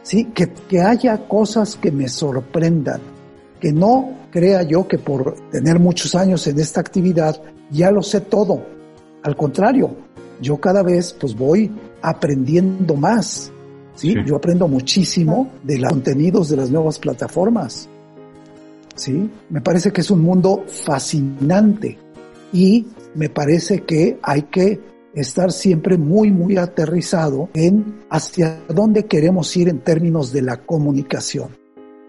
Sí, 0.03 0.25
que, 0.25 0.51
que 0.69 0.81
haya 0.81 1.27
cosas 1.27 1.75
que 1.75 1.91
me 1.91 2.07
sorprendan, 2.07 3.01
que 3.59 3.73
no 3.73 4.17
crea 4.31 4.63
yo 4.63 4.87
que 4.87 4.97
por 4.99 5.35
tener 5.51 5.79
muchos 5.79 6.15
años 6.15 6.47
en 6.47 6.59
esta 6.59 6.79
actividad 6.79 7.41
ya 7.71 7.91
lo 7.91 8.01
sé 8.01 8.21
todo. 8.21 8.61
Al 9.23 9.35
contrario, 9.35 9.95
yo 10.41 10.57
cada 10.57 10.83
vez 10.83 11.13
pues 11.19 11.35
voy 11.35 11.71
aprendiendo 12.01 12.95
más. 12.95 13.51
¿sí? 13.95 14.13
sí. 14.13 14.19
Yo 14.25 14.37
aprendo 14.37 14.67
muchísimo 14.67 15.49
de 15.63 15.79
los 15.79 15.91
contenidos 15.91 16.49
de 16.49 16.57
las 16.57 16.69
nuevas 16.69 16.99
plataformas. 16.99 17.89
¿Sí? 18.97 19.29
Me 19.49 19.61
parece 19.61 19.91
que 19.91 20.01
es 20.01 20.11
un 20.11 20.21
mundo 20.21 20.65
fascinante 20.67 21.97
y 22.51 22.85
me 23.15 23.29
parece 23.29 23.81
que 23.81 24.19
hay 24.21 24.43
que 24.43 24.79
estar 25.13 25.51
siempre 25.51 25.97
muy, 25.97 26.31
muy 26.31 26.57
aterrizado 26.57 27.49
en 27.53 28.01
hacia 28.09 28.59
dónde 28.69 29.05
queremos 29.05 29.55
ir 29.57 29.69
en 29.69 29.79
términos 29.79 30.31
de 30.31 30.43
la 30.43 30.57
comunicación. 30.57 31.49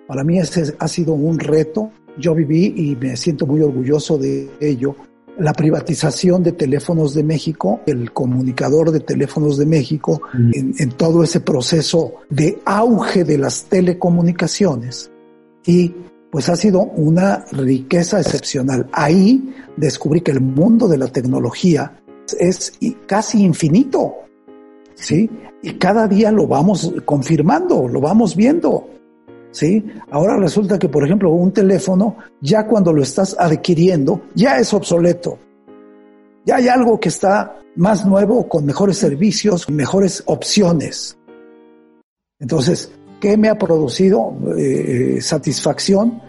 Para 0.06 0.24
mí 0.24 0.38
ese 0.38 0.74
ha 0.78 0.88
sido 0.88 1.14
un 1.14 1.38
reto. 1.38 1.90
Yo 2.18 2.34
viví 2.34 2.74
y 2.76 2.96
me 2.96 3.16
siento 3.16 3.46
muy 3.46 3.62
orgulloso 3.62 4.18
de 4.18 4.50
ello. 4.60 4.96
La 5.38 5.52
privatización 5.52 6.42
de 6.42 6.52
teléfonos 6.52 7.14
de 7.14 7.22
México, 7.22 7.80
el 7.86 8.12
comunicador 8.12 8.90
de 8.90 9.00
teléfonos 9.00 9.56
de 9.56 9.66
México, 9.66 10.20
mm. 10.34 10.50
en, 10.54 10.74
en 10.78 10.90
todo 10.90 11.22
ese 11.22 11.40
proceso 11.40 12.14
de 12.28 12.58
auge 12.64 13.24
de 13.24 13.38
las 13.38 13.64
telecomunicaciones. 13.64 15.10
Y 15.64 15.94
pues 16.30 16.48
ha 16.48 16.56
sido 16.56 16.82
una 16.82 17.44
riqueza 17.52 18.20
excepcional. 18.20 18.88
Ahí 18.92 19.54
descubrí 19.76 20.20
que 20.20 20.32
el 20.32 20.40
mundo 20.40 20.88
de 20.88 20.98
la 20.98 21.08
tecnología 21.08 22.00
es 22.38 22.72
casi 23.06 23.42
infinito, 23.42 24.14
¿sí? 24.94 25.30
Y 25.62 25.72
cada 25.74 26.06
día 26.06 26.30
lo 26.30 26.46
vamos 26.46 26.92
confirmando, 27.04 27.88
lo 27.88 28.00
vamos 28.00 28.36
viendo, 28.36 28.88
¿sí? 29.50 29.84
Ahora 30.10 30.36
resulta 30.36 30.78
que, 30.78 30.88
por 30.88 31.04
ejemplo, 31.04 31.30
un 31.30 31.52
teléfono, 31.52 32.16
ya 32.40 32.66
cuando 32.66 32.92
lo 32.92 33.02
estás 33.02 33.36
adquiriendo, 33.38 34.22
ya 34.34 34.58
es 34.58 34.72
obsoleto. 34.74 35.38
Ya 36.44 36.56
hay 36.56 36.68
algo 36.68 37.00
que 37.00 37.08
está 37.08 37.58
más 37.76 38.04
nuevo, 38.04 38.48
con 38.48 38.64
mejores 38.64 38.98
servicios, 38.98 39.68
mejores 39.70 40.22
opciones. 40.26 41.16
Entonces, 42.40 42.92
¿Qué 43.20 43.36
me 43.36 43.48
ha 43.48 43.58
producido 43.58 44.34
eh, 44.56 45.18
satisfacción? 45.20 46.22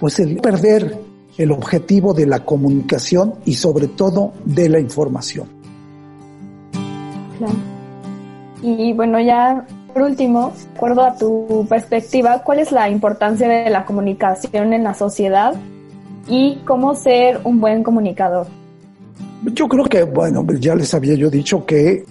Pues 0.00 0.18
el 0.18 0.36
perder 0.38 0.98
el 1.38 1.50
objetivo 1.50 2.12
de 2.12 2.26
la 2.26 2.44
comunicación 2.44 3.34
y 3.44 3.54
sobre 3.54 3.88
todo 3.88 4.32
de 4.44 4.68
la 4.68 4.80
información. 4.80 5.48
Claro. 7.38 7.54
Y 8.62 8.92
bueno, 8.92 9.20
ya 9.20 9.66
por 9.92 10.02
último, 10.02 10.52
de 10.54 10.76
acuerdo 10.76 11.02
a 11.02 11.16
tu 11.16 11.66
perspectiva, 11.68 12.42
¿cuál 12.42 12.60
es 12.60 12.72
la 12.72 12.88
importancia 12.88 13.48
de 13.48 13.70
la 13.70 13.84
comunicación 13.84 14.72
en 14.72 14.84
la 14.84 14.94
sociedad 14.94 15.54
y 16.28 16.56
cómo 16.64 16.94
ser 16.94 17.40
un 17.44 17.60
buen 17.60 17.82
comunicador? 17.82 18.46
Yo 19.52 19.68
creo 19.68 19.84
que, 19.84 20.04
bueno, 20.04 20.46
ya 20.60 20.74
les 20.74 20.94
había 20.94 21.14
yo 21.14 21.28
dicho 21.28 21.66
que 21.66 22.04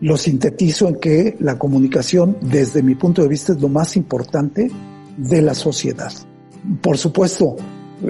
lo 0.00 0.16
sintetizo 0.16 0.88
en 0.88 0.96
que 0.96 1.36
la 1.40 1.58
comunicación, 1.58 2.36
desde 2.40 2.82
mi 2.82 2.94
punto 2.94 3.22
de 3.22 3.28
vista, 3.28 3.52
es 3.52 3.60
lo 3.60 3.68
más 3.68 3.96
importante 3.96 4.70
de 5.16 5.42
la 5.42 5.54
sociedad. 5.54 6.12
Por 6.82 6.98
supuesto, 6.98 7.56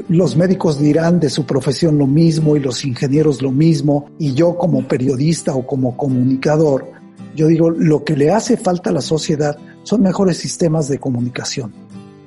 los 0.08 0.36
médicos 0.36 0.80
dirán 0.80 1.20
de 1.20 1.30
su 1.30 1.46
profesión 1.46 1.98
lo 1.98 2.06
mismo 2.06 2.56
y 2.56 2.60
los 2.60 2.84
ingenieros 2.84 3.40
lo 3.40 3.52
mismo, 3.52 4.10
y 4.18 4.34
yo 4.34 4.56
como 4.56 4.86
periodista 4.86 5.54
o 5.54 5.66
como 5.66 5.96
comunicador, 5.96 6.90
yo 7.36 7.46
digo, 7.46 7.70
lo 7.70 8.02
que 8.02 8.16
le 8.16 8.30
hace 8.30 8.56
falta 8.56 8.90
a 8.90 8.94
la 8.94 9.02
sociedad 9.02 9.56
son 9.82 10.02
mejores 10.02 10.38
sistemas 10.38 10.88
de 10.88 10.98
comunicación. 10.98 11.72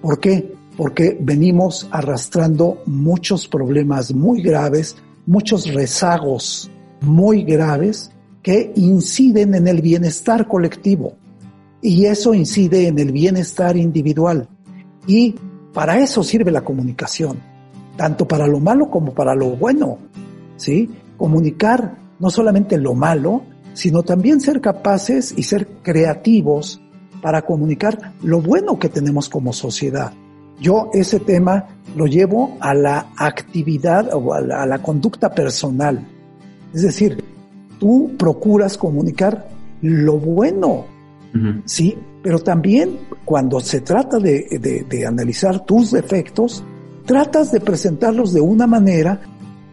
¿Por 0.02 0.20
qué? 0.20 0.54
Porque 0.78 1.18
venimos 1.20 1.88
arrastrando 1.92 2.82
muchos 2.86 3.48
problemas 3.48 4.14
muy 4.14 4.42
graves, 4.42 4.96
muchos 5.26 5.74
rezagos 5.74 6.72
muy 7.02 7.44
graves 7.44 8.12
que 8.50 8.72
inciden 8.78 9.54
en 9.54 9.68
el 9.68 9.80
bienestar 9.80 10.48
colectivo 10.48 11.14
y 11.84 12.08
eso 12.08 12.34
incide 12.34 12.88
en 12.88 12.98
el 12.98 13.12
bienestar 13.12 13.78
individual. 13.78 14.48
Y 15.06 15.36
para 15.72 16.00
eso 16.00 16.24
sirve 16.24 16.50
la 16.50 16.62
comunicación, 16.62 17.38
tanto 17.96 18.28
para 18.28 18.48
lo 18.48 18.60
malo 18.60 18.90
como 18.90 19.14
para 19.14 19.36
lo 19.36 19.52
bueno. 19.52 20.00
¿sí? 20.58 20.90
Comunicar 21.16 21.96
no 22.18 22.32
solamente 22.32 22.80
lo 22.80 22.96
malo, 22.96 23.44
sino 23.74 24.02
también 24.02 24.42
ser 24.42 24.62
capaces 24.62 25.32
y 25.38 25.44
ser 25.44 25.68
creativos 25.84 26.82
para 27.22 27.44
comunicar 27.44 28.14
lo 28.24 28.42
bueno 28.42 28.80
que 28.80 28.90
tenemos 28.90 29.30
como 29.30 29.54
sociedad. 29.54 30.12
Yo 30.60 30.90
ese 30.96 31.20
tema 31.20 31.68
lo 31.96 32.08
llevo 32.08 32.58
a 32.62 32.74
la 32.74 33.12
actividad 33.16 34.10
o 34.12 34.34
a 34.34 34.42
la, 34.42 34.64
a 34.64 34.66
la 34.66 34.82
conducta 34.82 35.30
personal. 35.30 36.04
Es 36.74 36.82
decir, 36.82 37.29
tú 37.80 38.12
procuras 38.18 38.78
comunicar 38.78 39.48
lo 39.82 40.18
bueno, 40.18 40.86
¿sí? 41.66 41.98
Pero 42.22 42.40
también 42.40 43.00
cuando 43.26 43.60
se 43.62 43.82
trata 43.82 44.20
de, 44.20 44.86
de, 44.88 45.06
analizar 45.08 45.66
tus 45.66 45.92
defectos, 45.92 46.64
tratas 47.06 47.52
de 47.52 47.62
presentarlos 47.62 48.34
de 48.34 48.42
una 48.42 48.68
manera 48.68 49.22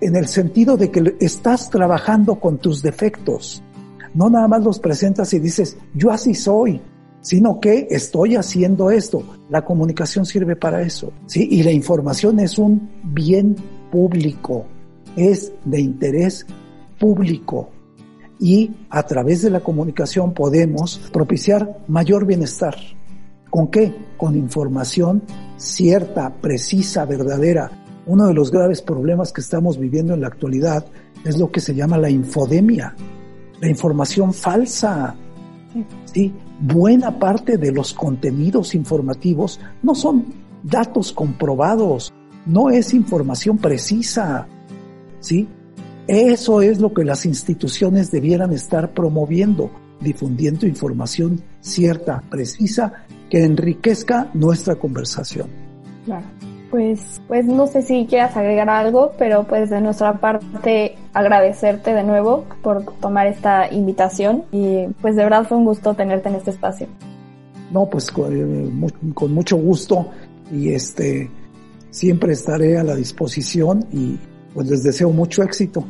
en 0.00 0.14
el 0.14 0.28
sentido 0.28 0.76
de 0.76 0.90
que 0.90 1.16
estás 1.20 1.68
trabajando 1.68 2.36
con 2.36 2.58
tus 2.58 2.82
defectos. 2.82 3.62
No 4.14 4.30
nada 4.30 4.48
más 4.48 4.62
los 4.62 4.78
presentas 4.78 5.34
y 5.34 5.40
dices, 5.40 5.76
yo 5.92 6.10
así 6.10 6.34
soy, 6.34 6.80
sino 7.20 7.60
que 7.60 7.88
estoy 7.90 8.36
haciendo 8.36 8.90
esto. 8.90 9.22
La 9.50 9.64
comunicación 9.64 10.24
sirve 10.24 10.54
para 10.54 10.82
eso, 10.82 11.12
¿sí? 11.26 11.48
Y 11.50 11.62
la 11.64 11.72
información 11.72 12.38
es 12.38 12.56
un 12.58 12.88
bien 13.02 13.56
público, 13.90 14.66
es 15.16 15.52
de 15.64 15.80
interés 15.80 16.46
público 16.98 17.70
y 18.38 18.70
a 18.90 19.02
través 19.04 19.42
de 19.42 19.50
la 19.50 19.60
comunicación 19.60 20.34
podemos 20.34 20.98
propiciar 21.12 21.78
mayor 21.88 22.26
bienestar. 22.26 22.76
¿Con 23.50 23.68
qué? 23.68 23.94
Con 24.16 24.36
información 24.36 25.22
cierta, 25.56 26.34
precisa, 26.34 27.04
verdadera. 27.04 27.70
Uno 28.06 28.26
de 28.26 28.34
los 28.34 28.50
graves 28.50 28.82
problemas 28.82 29.32
que 29.32 29.40
estamos 29.40 29.78
viviendo 29.78 30.14
en 30.14 30.20
la 30.20 30.28
actualidad 30.28 30.86
es 31.24 31.38
lo 31.38 31.50
que 31.50 31.60
se 31.60 31.74
llama 31.74 31.98
la 31.98 32.10
infodemia, 32.10 32.94
la 33.60 33.68
información 33.68 34.32
falsa. 34.32 35.14
Sí, 36.04 36.32
buena 36.60 37.18
parte 37.18 37.58
de 37.58 37.72
los 37.72 37.92
contenidos 37.94 38.74
informativos 38.74 39.60
no 39.82 39.94
son 39.94 40.26
datos 40.62 41.12
comprobados, 41.12 42.12
no 42.46 42.70
es 42.70 42.94
información 42.94 43.58
precisa, 43.58 44.46
¿sí? 45.20 45.48
Eso 46.08 46.62
es 46.62 46.80
lo 46.80 46.94
que 46.94 47.04
las 47.04 47.26
instituciones 47.26 48.10
debieran 48.10 48.52
estar 48.52 48.92
promoviendo, 48.92 49.70
difundiendo 50.00 50.66
información 50.66 51.40
cierta, 51.60 52.22
precisa, 52.30 53.06
que 53.28 53.42
enriquezca 53.42 54.30
nuestra 54.34 54.76
conversación. 54.76 55.48
Claro. 56.04 56.26
Pues, 56.70 57.20
pues 57.28 57.46
no 57.46 57.66
sé 57.66 57.82
si 57.82 58.06
quieras 58.06 58.36
agregar 58.36 58.68
algo, 58.68 59.12
pero 59.18 59.44
pues 59.44 59.70
de 59.70 59.80
nuestra 59.80 60.20
parte 60.20 60.96
agradecerte 61.12 61.94
de 61.94 62.02
nuevo 62.02 62.44
por 62.62 62.84
tomar 63.00 63.28
esta 63.28 63.72
invitación 63.72 64.44
y 64.50 64.86
pues 65.00 65.16
de 65.16 65.22
verdad 65.22 65.46
fue 65.46 65.58
un 65.58 65.64
gusto 65.64 65.94
tenerte 65.94 66.28
en 66.28 66.34
este 66.34 66.50
espacio. 66.50 66.88
No, 67.72 67.86
pues 67.86 68.10
con, 68.10 68.32
eh, 68.32 68.88
con 69.14 69.32
mucho 69.32 69.56
gusto 69.56 70.10
y 70.52 70.72
este 70.72 71.30
siempre 71.90 72.32
estaré 72.32 72.78
a 72.78 72.84
la 72.84 72.94
disposición 72.94 73.86
y 73.92 74.18
pues 74.56 74.70
les 74.70 74.82
deseo 74.82 75.10
mucho 75.10 75.42
éxito. 75.42 75.84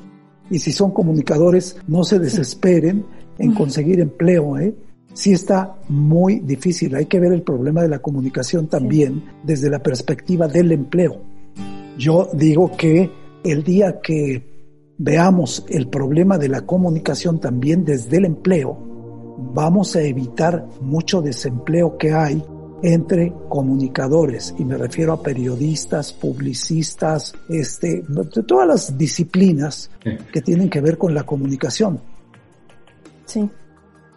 Y 0.50 0.59
si 0.59 0.72
son 0.72 0.90
comunicadores, 0.90 1.76
no 1.87 2.02
se 2.02 2.18
desesperen 2.18 3.07
en 3.38 3.55
conseguir 3.55 4.00
empleo, 4.00 4.59
¿eh? 4.59 4.74
Sí 5.14 5.33
está 5.33 5.76
muy 5.88 6.40
difícil. 6.40 6.96
Hay 6.96 7.07
que 7.07 7.20
ver 7.20 7.33
el 7.33 7.42
problema 7.42 7.83
de 7.83 7.88
la 7.88 8.00
comunicación 8.00 8.66
también 8.66 9.22
desde 9.44 9.70
la 9.70 9.79
perspectiva 9.79 10.48
del 10.48 10.72
empleo. 10.72 11.20
Yo 11.96 12.29
digo 12.33 12.72
que 12.76 13.09
el 13.44 13.62
día 13.62 14.00
que 14.00 14.42
veamos 14.98 15.64
el 15.68 15.87
problema 15.88 16.37
de 16.37 16.48
la 16.48 16.62
comunicación 16.62 17.38
también 17.38 17.85
desde 17.85 18.16
el 18.16 18.24
empleo, 18.24 18.76
vamos 19.55 19.94
a 19.94 20.02
evitar 20.02 20.66
mucho 20.81 21.22
desempleo 21.22 21.96
que 21.96 22.12
hay 22.12 22.42
entre 22.87 23.33
comunicadores 23.49 24.55
y 24.57 24.64
me 24.64 24.79
refiero 24.79 25.12
a 25.12 25.20
periodistas, 25.20 26.12
publicistas, 26.12 27.35
este, 27.49 28.05
de 28.07 28.42
todas 28.44 28.68
las 28.68 28.96
disciplinas 28.96 29.90
que 30.33 30.40
tienen 30.40 30.70
que 30.70 30.81
ver 30.81 30.96
con 30.96 31.12
la 31.12 31.25
comunicación. 31.25 32.01
Sí. 33.25 33.51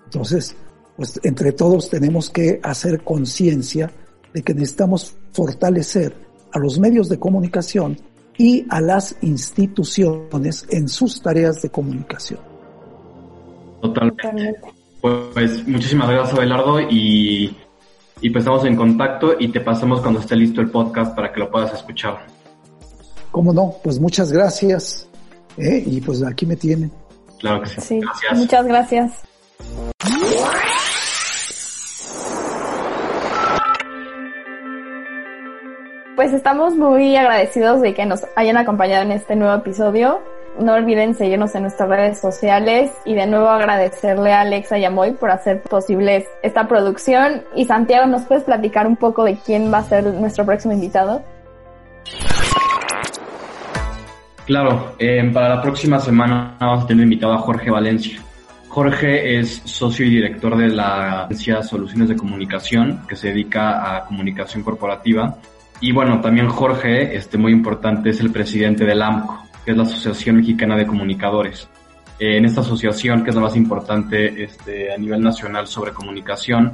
Entonces, 0.06 0.56
pues 0.96 1.20
entre 1.24 1.52
todos 1.52 1.90
tenemos 1.90 2.30
que 2.30 2.60
hacer 2.62 3.04
conciencia 3.04 3.92
de 4.36 4.44
que 4.44 4.54
necesitamos 4.54 5.18
fortalecer 5.32 6.14
a 6.52 6.60
los 6.60 6.80
medios 6.80 7.10
de 7.10 7.18
comunicación 7.18 7.98
y 8.38 8.68
a 8.70 8.82
las 8.82 9.18
instituciones 9.22 10.68
en 10.70 10.88
sus 10.88 11.24
tareas 11.24 11.64
de 11.64 11.72
comunicación. 11.72 12.40
Totalmente. 13.82 14.62
Pues 15.02 15.68
muchísimas 15.68 16.10
gracias, 16.10 16.38
Abelardo, 16.38 16.82
y 16.82 17.58
y 18.22 18.30
pues 18.30 18.44
estamos 18.44 18.66
en 18.66 18.76
contacto 18.76 19.36
y 19.40 19.48
te 19.50 19.62
pasamos 19.62 20.02
cuando 20.02 20.20
esté 20.20 20.36
listo 20.36 20.62
el 20.62 20.70
podcast 20.70 21.16
para 21.16 21.32
que 21.32 21.40
lo 21.40 21.50
puedas 21.50 21.74
escuchar. 21.74 22.26
¿Cómo 23.32 23.54
no? 23.54 23.76
Pues 23.84 24.00
muchas 24.00 24.32
gracias. 24.32 25.08
¿eh? 25.58 25.84
Y 25.86 26.02
pues 26.02 26.24
aquí 26.24 26.46
me 26.46 26.56
tienen. 26.56 26.92
Claro 27.40 27.62
que 27.62 27.70
sí. 27.70 28.00
Gracias. 28.00 28.38
Muchas 28.38 28.66
gracias. 28.66 29.12
Pues 36.16 36.34
estamos 36.34 36.76
muy 36.76 37.16
agradecidos 37.16 37.82
de 37.82 37.94
que 37.94 38.06
nos 38.06 38.26
hayan 38.36 38.58
acompañado 38.58 39.04
en 39.04 39.14
este 39.14 39.38
nuevo 39.38 39.56
episodio. 39.56 40.20
No 40.60 40.74
olviden 40.74 41.16
seguirnos 41.16 41.56
en 41.56 41.62
nuestras 41.62 41.88
redes 41.88 42.20
sociales 42.20 42.92
y 43.06 43.14
de 43.16 43.26
nuevo 43.28 43.48
agradecerle 43.48 44.34
a 44.34 44.42
Alexa 44.42 44.78
y 44.78 44.84
a 44.84 44.90
Moy 44.90 45.14
por 45.14 45.32
hacer 45.32 45.62
posible 45.62 46.28
esta 46.44 46.68
producción. 46.68 47.44
Y 47.56 47.64
Santiago, 47.64 48.08
¿nos 48.08 48.24
puedes 48.24 48.44
platicar 48.44 48.86
un 48.86 48.98
poco 48.98 49.24
de 49.24 49.38
quién 49.38 49.72
va 49.72 49.78
a 49.78 49.84
ser 49.84 50.04
nuestro 50.04 50.46
próximo 50.46 50.74
invitado? 50.74 51.24
Claro, 54.46 54.96
eh, 55.00 55.32
para 55.34 55.48
la 55.48 55.62
próxima 55.62 55.98
semana 56.00 56.58
vamos 56.60 56.84
a 56.84 56.88
tener 56.88 57.04
invitado 57.04 57.34
a 57.34 57.38
Jorge 57.38 57.72
Valencia. 57.72 58.20
Jorge 58.68 59.40
es 59.40 59.62
socio 59.64 60.06
y 60.06 60.10
director 60.10 60.58
de 60.58 60.68
la 60.68 61.24
agencia 61.24 61.64
Soluciones 61.64 62.10
de 62.10 62.18
Comunicación, 62.18 63.04
que 63.08 63.16
se 63.16 63.30
dedica 63.30 63.96
a 63.96 64.04
comunicación 64.04 64.64
corporativa. 64.64 65.38
Y 65.80 65.94
bueno, 65.94 66.20
también 66.20 66.50
Jorge, 66.50 67.16
este 67.16 67.38
muy 67.38 67.54
importante, 67.54 68.10
es 68.10 68.20
el 68.20 68.32
presidente 68.32 68.84
del 68.84 69.02
AMCO, 69.02 69.49
que 69.64 69.72
es 69.72 69.78
la 69.78 69.84
Asociación 69.84 70.38
Mexicana 70.38 70.76
de 70.76 70.88
Comunicadores. 70.88 71.68
Eh, 72.20 72.38
en 72.38 72.46
esta 72.46 72.62
asociación, 72.62 73.24
que 73.24 73.30
es 73.30 73.36
la 73.36 73.42
más 73.42 73.56
importante 73.56 74.44
este, 74.44 74.94
a 74.94 74.98
nivel 74.98 75.22
nacional 75.22 75.68
sobre 75.68 75.94
comunicación, 75.94 76.74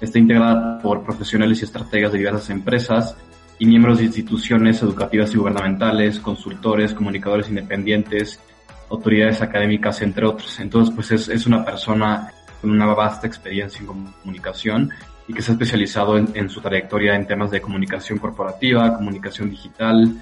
está 0.00 0.18
integrada 0.18 0.78
por 0.80 1.02
profesionales 1.02 1.60
y 1.60 1.64
estrategas 1.64 2.12
de 2.12 2.18
diversas 2.18 2.50
empresas 2.50 3.16
y 3.58 3.66
miembros 3.66 3.98
de 3.98 4.04
instituciones 4.04 4.82
educativas 4.82 5.32
y 5.32 5.38
gubernamentales, 5.38 6.18
consultores, 6.18 6.92
comunicadores 6.92 7.48
independientes, 7.48 8.40
autoridades 8.90 9.40
académicas, 9.40 10.02
entre 10.02 10.26
otros. 10.26 10.60
Entonces, 10.60 10.94
pues 10.94 11.10
es, 11.12 11.28
es 11.28 11.46
una 11.46 11.64
persona 11.64 12.32
con 12.60 12.70
una 12.70 12.86
vasta 12.86 13.26
experiencia 13.26 13.80
en 13.80 13.86
comunicación 13.86 14.90
y 15.26 15.32
que 15.32 15.42
se 15.42 15.52
ha 15.52 15.54
especializado 15.54 16.18
en, 16.18 16.28
en, 16.34 16.50
su 16.50 16.60
trayectoria 16.60 17.14
en 17.14 17.26
temas 17.26 17.50
de 17.50 17.60
comunicación 17.60 18.18
corporativa, 18.18 18.96
comunicación 18.96 19.50
digital, 19.50 20.12